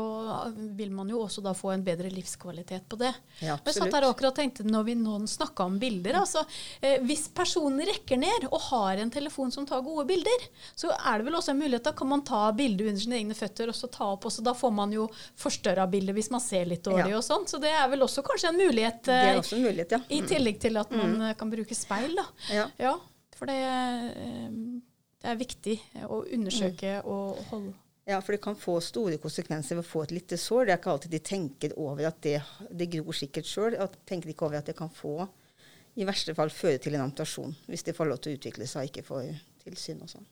vil 0.76 0.90
man 0.92 1.08
jo 1.08 1.22
også 1.24 1.40
da 1.44 1.54
få 1.56 1.72
en 1.72 1.84
bedre 1.86 2.10
livskvalitet 2.12 2.84
på 2.90 2.98
det. 3.00 3.12
Ja, 3.40 3.56
jeg 3.56 3.76
satt 3.78 3.94
her 3.96 4.04
akkurat 4.08 4.34
og 4.34 4.40
tenkte 4.40 4.66
når 4.68 4.84
vi 4.90 4.96
nå 5.00 5.16
snakka 5.30 5.66
om 5.70 5.78
bilder, 5.80 6.20
altså 6.20 6.42
eh, 6.84 7.00
Hvis 7.06 7.26
personen 7.34 7.80
rekker 7.88 8.20
ned 8.20 8.46
og 8.50 8.60
har 8.68 9.00
en 9.00 9.12
telefon 9.12 9.52
som 9.54 9.66
tar 9.68 9.80
gode 9.86 10.06
bilder, 10.10 10.46
så 10.76 10.92
er 10.92 11.18
det 11.18 11.28
vel 11.30 11.38
også 11.40 11.54
en 11.54 11.62
mulighet 11.62 11.88
da 11.88 11.94
kan 11.96 12.10
man 12.10 12.24
ta 12.26 12.42
bilde 12.56 12.86
under 12.90 13.00
sine 13.00 13.20
egne 13.20 13.36
føtter 13.38 13.72
og 13.72 13.76
så 13.78 13.88
ta 13.92 14.10
opp 14.12 14.28
også. 14.28 14.44
Da 14.44 14.54
får 14.56 14.76
man 14.76 14.92
jo 14.92 15.08
forstørra 15.40 15.88
bildet 15.90 16.16
hvis 16.18 16.30
man 16.34 16.44
ser 16.44 16.68
litt 16.68 16.84
dårlig 16.84 17.14
ja. 17.14 17.20
og 17.20 17.24
sånn. 17.24 17.48
Så 17.48 17.60
det 17.62 17.72
er 17.72 17.88
vel 17.92 18.04
også 18.04 18.24
kanskje 18.26 18.52
en 18.52 18.60
mulighet, 18.60 19.02
det 19.08 19.18
er 19.18 19.32
eh, 19.32 19.40
også 19.40 19.56
en 19.56 19.68
mulighet 19.70 19.96
ja. 19.96 20.04
i 20.12 20.22
tillegg 20.28 20.60
til 20.62 20.80
at 20.80 20.92
man 20.92 21.16
mm. 21.16 21.28
kan 21.40 21.52
bruke 21.52 21.76
speil. 21.78 22.16
da. 22.20 22.28
Ja. 22.52 22.70
ja 22.80 22.96
for 23.36 23.50
det 23.50 23.56
eh, 23.60 24.50
det 25.26 25.32
er 25.32 25.40
viktig 25.40 25.74
å 26.06 26.20
undersøke 26.22 27.00
mm. 27.02 27.10
og 27.10 27.42
holde 27.50 27.74
ja, 28.06 28.20
for 28.22 28.36
det 28.36 28.38
kan 28.38 28.54
få 28.54 28.76
store 28.84 29.16
konsekvenser 29.18 29.74
ved 29.74 29.82
å 29.82 29.88
få 29.88 30.04
et 30.04 30.12
lite 30.14 30.36
sår. 30.38 30.68
Det 30.68 30.72
er 30.72 30.78
ikke 30.78 30.92
alltid 30.92 31.10
de 31.16 31.18
tenker 31.26 31.72
over 31.82 32.06
at 32.06 32.20
det, 32.22 32.36
det 32.70 32.86
gror 32.92 33.16
sikkert 33.18 33.48
sjøl. 33.50 33.74
Tenker 34.06 34.30
ikke 34.30 34.46
over 34.46 34.60
at 34.60 34.68
det 34.70 34.76
kan 34.78 34.92
få, 34.94 35.24
i 35.98 36.06
verste 36.06 36.36
fall, 36.38 36.52
føre 36.54 36.78
til 36.78 36.94
en 36.94 37.02
amputasjon. 37.08 37.56
Hvis 37.66 37.82
de 37.88 37.96
får 37.98 38.06
lov 38.06 38.20
til 38.22 38.36
å 38.36 38.38
utvikle 38.38 38.68
seg 38.70 38.84
og 38.84 38.92
ikke 38.92 39.04
får 39.08 39.24
tilsyn 39.64 40.06
og 40.06 40.12
sånn. 40.12 40.30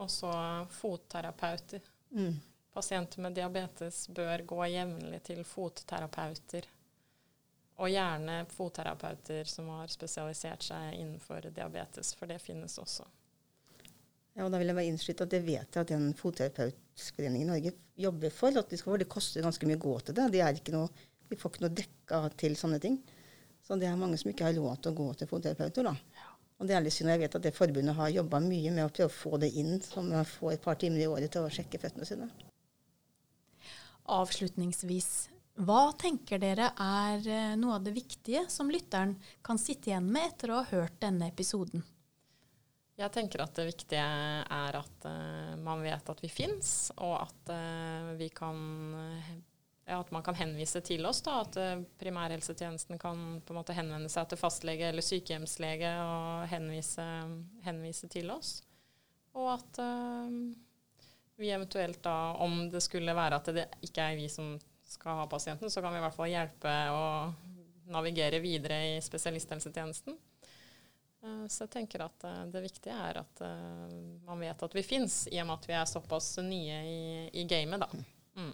Også 0.00 0.32
fotterapeuter. 0.78 1.84
Mm. 2.16 2.40
Pasienter 2.72 3.26
med 3.26 3.36
diabetes 3.36 4.06
bør 4.16 4.48
gå 4.48 4.64
jevnlig 4.78 5.20
til 5.28 5.44
fotterapeuter. 5.44 6.72
Og 7.80 7.88
gjerne 7.88 8.42
fotterapeuter 8.52 9.48
som 9.48 9.70
har 9.72 9.88
spesialisert 9.92 10.66
seg 10.66 10.98
innenfor 10.98 11.48
diabetes, 11.48 12.12
for 12.18 12.28
det 12.28 12.40
finnes 12.44 12.76
også. 12.80 13.06
Ja, 14.36 14.44
og 14.44 14.52
da 14.52 14.60
vil 14.60 14.70
jeg 14.70 14.76
bare 14.76 14.90
innskyte 14.90 15.26
at 15.26 15.34
jeg 15.34 15.46
vet 15.46 15.78
at 15.80 15.90
den 15.90 16.10
fotterapeutforeningen 16.16 17.46
i 17.46 17.48
Norge 17.48 17.72
jobber 17.98 18.34
for. 18.34 18.58
at 18.58 18.70
de 18.70 18.78
skal, 18.78 18.98
Det 18.98 19.08
koster 19.08 19.42
ganske 19.42 19.66
mye 19.66 19.80
å 19.80 19.86
gå 19.86 19.94
til 20.00 20.14
det. 20.14 20.28
De, 20.32 20.72
noe, 20.76 21.08
de 21.28 21.38
får 21.40 21.54
ikke 21.54 21.64
noe 21.64 21.78
dekka 21.80 22.20
til 22.36 22.56
sånne 22.56 22.78
ting. 22.80 23.00
Så 23.66 23.76
det 23.80 23.88
er 23.88 23.98
mange 23.98 24.18
som 24.20 24.30
ikke 24.30 24.46
har 24.48 24.56
råd 24.56 24.82
til 24.82 24.92
å 24.92 24.98
gå 25.00 25.08
til 25.14 25.30
fotterapeuter. 25.30 25.88
da. 25.90 25.96
Og 26.60 26.68
det 26.68 26.76
er 26.76 26.84
litt 26.84 26.92
synd. 26.94 27.10
Jeg 27.10 27.24
vet 27.24 27.34
at 27.38 27.44
det 27.48 27.56
forbundet 27.56 27.96
har 27.96 28.12
jobba 28.12 28.40
mye 28.44 28.70
med 28.76 28.84
å 28.84 28.92
prøve 28.92 29.08
å 29.08 29.16
få 29.16 29.40
det 29.40 29.50
inn, 29.56 29.80
så 29.80 30.04
man 30.04 30.28
får 30.28 30.52
et 30.52 30.64
par 30.64 30.76
timer 30.80 31.00
i 31.00 31.08
året 31.08 31.32
til 31.32 31.46
å 31.46 31.52
sjekke 31.52 31.80
føttene 31.80 32.08
sine. 32.08 32.28
Avslutningsvis, 34.10 35.30
hva 35.58 35.90
tenker 35.98 36.38
dere 36.40 36.70
er 36.78 37.26
eh, 37.28 37.54
noe 37.58 37.76
av 37.76 37.84
det 37.84 37.92
viktige 37.96 38.46
som 38.48 38.70
lytteren 38.70 39.16
kan 39.44 39.58
sitte 39.58 39.90
igjen 39.90 40.06
med 40.06 40.30
etter 40.30 40.52
å 40.52 40.60
ha 40.60 40.68
hørt 40.70 41.00
denne 41.02 41.28
episoden? 41.28 41.82
Jeg 43.00 43.12
tenker 43.14 43.42
at 43.42 43.56
det 43.56 43.66
viktige 43.70 44.04
er 44.04 44.76
at 44.76 45.06
uh, 45.08 45.56
man 45.60 45.80
vet 45.80 46.10
at 46.12 46.18
vi 46.20 46.28
fins, 46.28 46.90
og 47.00 47.14
at, 47.16 47.52
uh, 47.52 48.10
vi 48.18 48.28
kan, 48.28 48.58
ja, 49.88 49.96
at 49.96 50.10
man 50.12 50.24
kan 50.24 50.36
henvise 50.36 50.82
til 50.84 51.08
oss. 51.08 51.22
Da, 51.24 51.38
at 51.40 51.56
uh, 51.56 51.80
primærhelsetjenesten 52.00 53.00
kan 53.00 53.40
på 53.40 53.54
en 53.54 53.60
måte 53.62 53.76
henvende 53.76 54.12
seg 54.12 54.28
til 54.28 54.40
fastlege 54.40 54.90
eller 54.92 55.06
sykehjemslege 55.06 55.94
og 56.04 56.44
henvise, 56.52 57.06
henvise 57.64 58.10
til 58.12 58.28
oss. 58.36 58.58
Og 59.32 59.48
at 59.54 59.80
vi 61.40 61.52
eventuelt 61.54 62.02
da, 62.04 62.34
om 62.44 62.66
det 62.68 62.82
skulle 62.84 63.14
være 63.16 63.38
at 63.40 63.48
det 63.54 63.68
ikke 63.86 64.10
er 64.10 64.18
vi 64.18 64.26
som 64.28 64.58
skal 64.90 65.20
ha 65.22 65.26
pasienten, 65.30 65.70
så 65.70 65.82
kan 65.82 65.94
vi 65.94 66.00
i 66.00 66.04
hvert 66.04 66.16
fall 66.16 66.30
hjelpe 66.30 66.74
å 66.90 67.04
navigere 67.90 68.40
videre 68.42 68.80
i 68.96 68.98
spesialisthelsetjenesten. 69.02 70.18
Eh, 71.22 71.46
så 71.46 71.66
jeg 71.66 71.72
tenker 71.74 72.04
at 72.06 72.24
eh, 72.24 72.42
det 72.52 72.64
viktige 72.64 72.96
er 72.96 73.20
at 73.20 73.44
eh, 73.44 73.94
man 74.26 74.40
vet 74.40 74.66
at 74.66 74.74
vi 74.76 74.84
fins, 74.86 75.22
i 75.30 75.40
og 75.42 75.50
med 75.50 75.58
at 75.58 75.68
vi 75.68 75.76
er 75.76 75.88
såpass 75.90 76.32
nye 76.44 76.82
i, 76.88 77.00
i 77.42 77.46
gamet, 77.50 77.84
da. 77.84 78.04
Mm. 78.40 78.52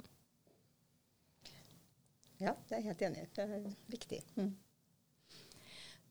Ja, 2.42 2.53
det 2.68 2.75
er 2.75 2.81
jeg 2.81 2.88
helt 2.90 3.05
enig 3.09 3.22
i. 3.22 3.29
Det 3.37 3.44
er 3.46 3.68
viktig. 3.92 4.22
Mm. 4.37 4.51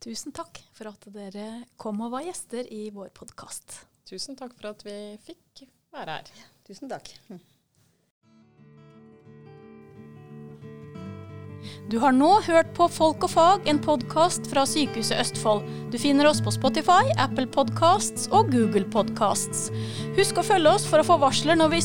Tusen 0.05 0.33
takk 0.35 0.61
for 0.75 0.89
at 0.89 1.09
dere 1.13 1.49
kom 1.81 2.01
og 2.05 2.13
var 2.13 2.25
gjester 2.25 2.65
i 2.73 2.87
vår 2.93 3.11
podkast. 3.15 3.83
Tusen 4.09 4.37
takk 4.37 4.53
for 4.57 4.73
at 4.73 4.85
vi 4.85 4.95
fikk 5.25 5.67
være 5.93 6.19
her. 6.19 6.31
Ja, 6.37 6.49
tusen 6.67 6.91
takk. 6.91 7.13
Du 11.85 11.99
har 12.01 12.15
nå 12.17 12.31
hørt 12.41 12.71
på 12.73 12.87
Folk 12.89 13.27
og 13.27 13.29
fag, 13.29 13.67
en 13.69 13.77
podkast 13.77 14.47
fra 14.49 14.63
Sykehuset 14.65 15.19
Østfold. 15.21 15.67
Du 15.93 15.99
finner 16.01 16.25
oss 16.25 16.39
på 16.41 16.49
Spotify, 16.49 17.11
Apple 17.21 17.45
Podcasts 17.53 18.25
og 18.33 18.49
Google 18.49 18.87
Podcasts. 18.89 19.67
Husk 20.17 20.41
å 20.41 20.45
følge 20.47 20.71
oss 20.79 20.87
for 20.89 21.03
å 21.03 21.05
få 21.05 21.19
varsler 21.21 21.59
når 21.59 21.75
vi 21.75 21.83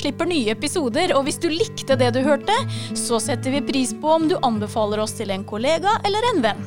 slipper 0.00 0.30
nye 0.30 0.54
episoder. 0.56 1.12
Og 1.12 1.26
hvis 1.28 1.42
du 1.44 1.50
likte 1.52 1.98
det 2.00 2.14
du 2.16 2.22
hørte, 2.24 2.56
så 2.96 3.20
setter 3.20 3.52
vi 3.58 3.60
pris 3.68 3.92
på 3.92 4.14
om 4.16 4.30
du 4.32 4.38
anbefaler 4.40 5.04
oss 5.04 5.12
til 5.20 5.34
en 5.36 5.44
kollega 5.44 5.98
eller 6.08 6.30
en 6.32 6.42
venn. 6.48 6.64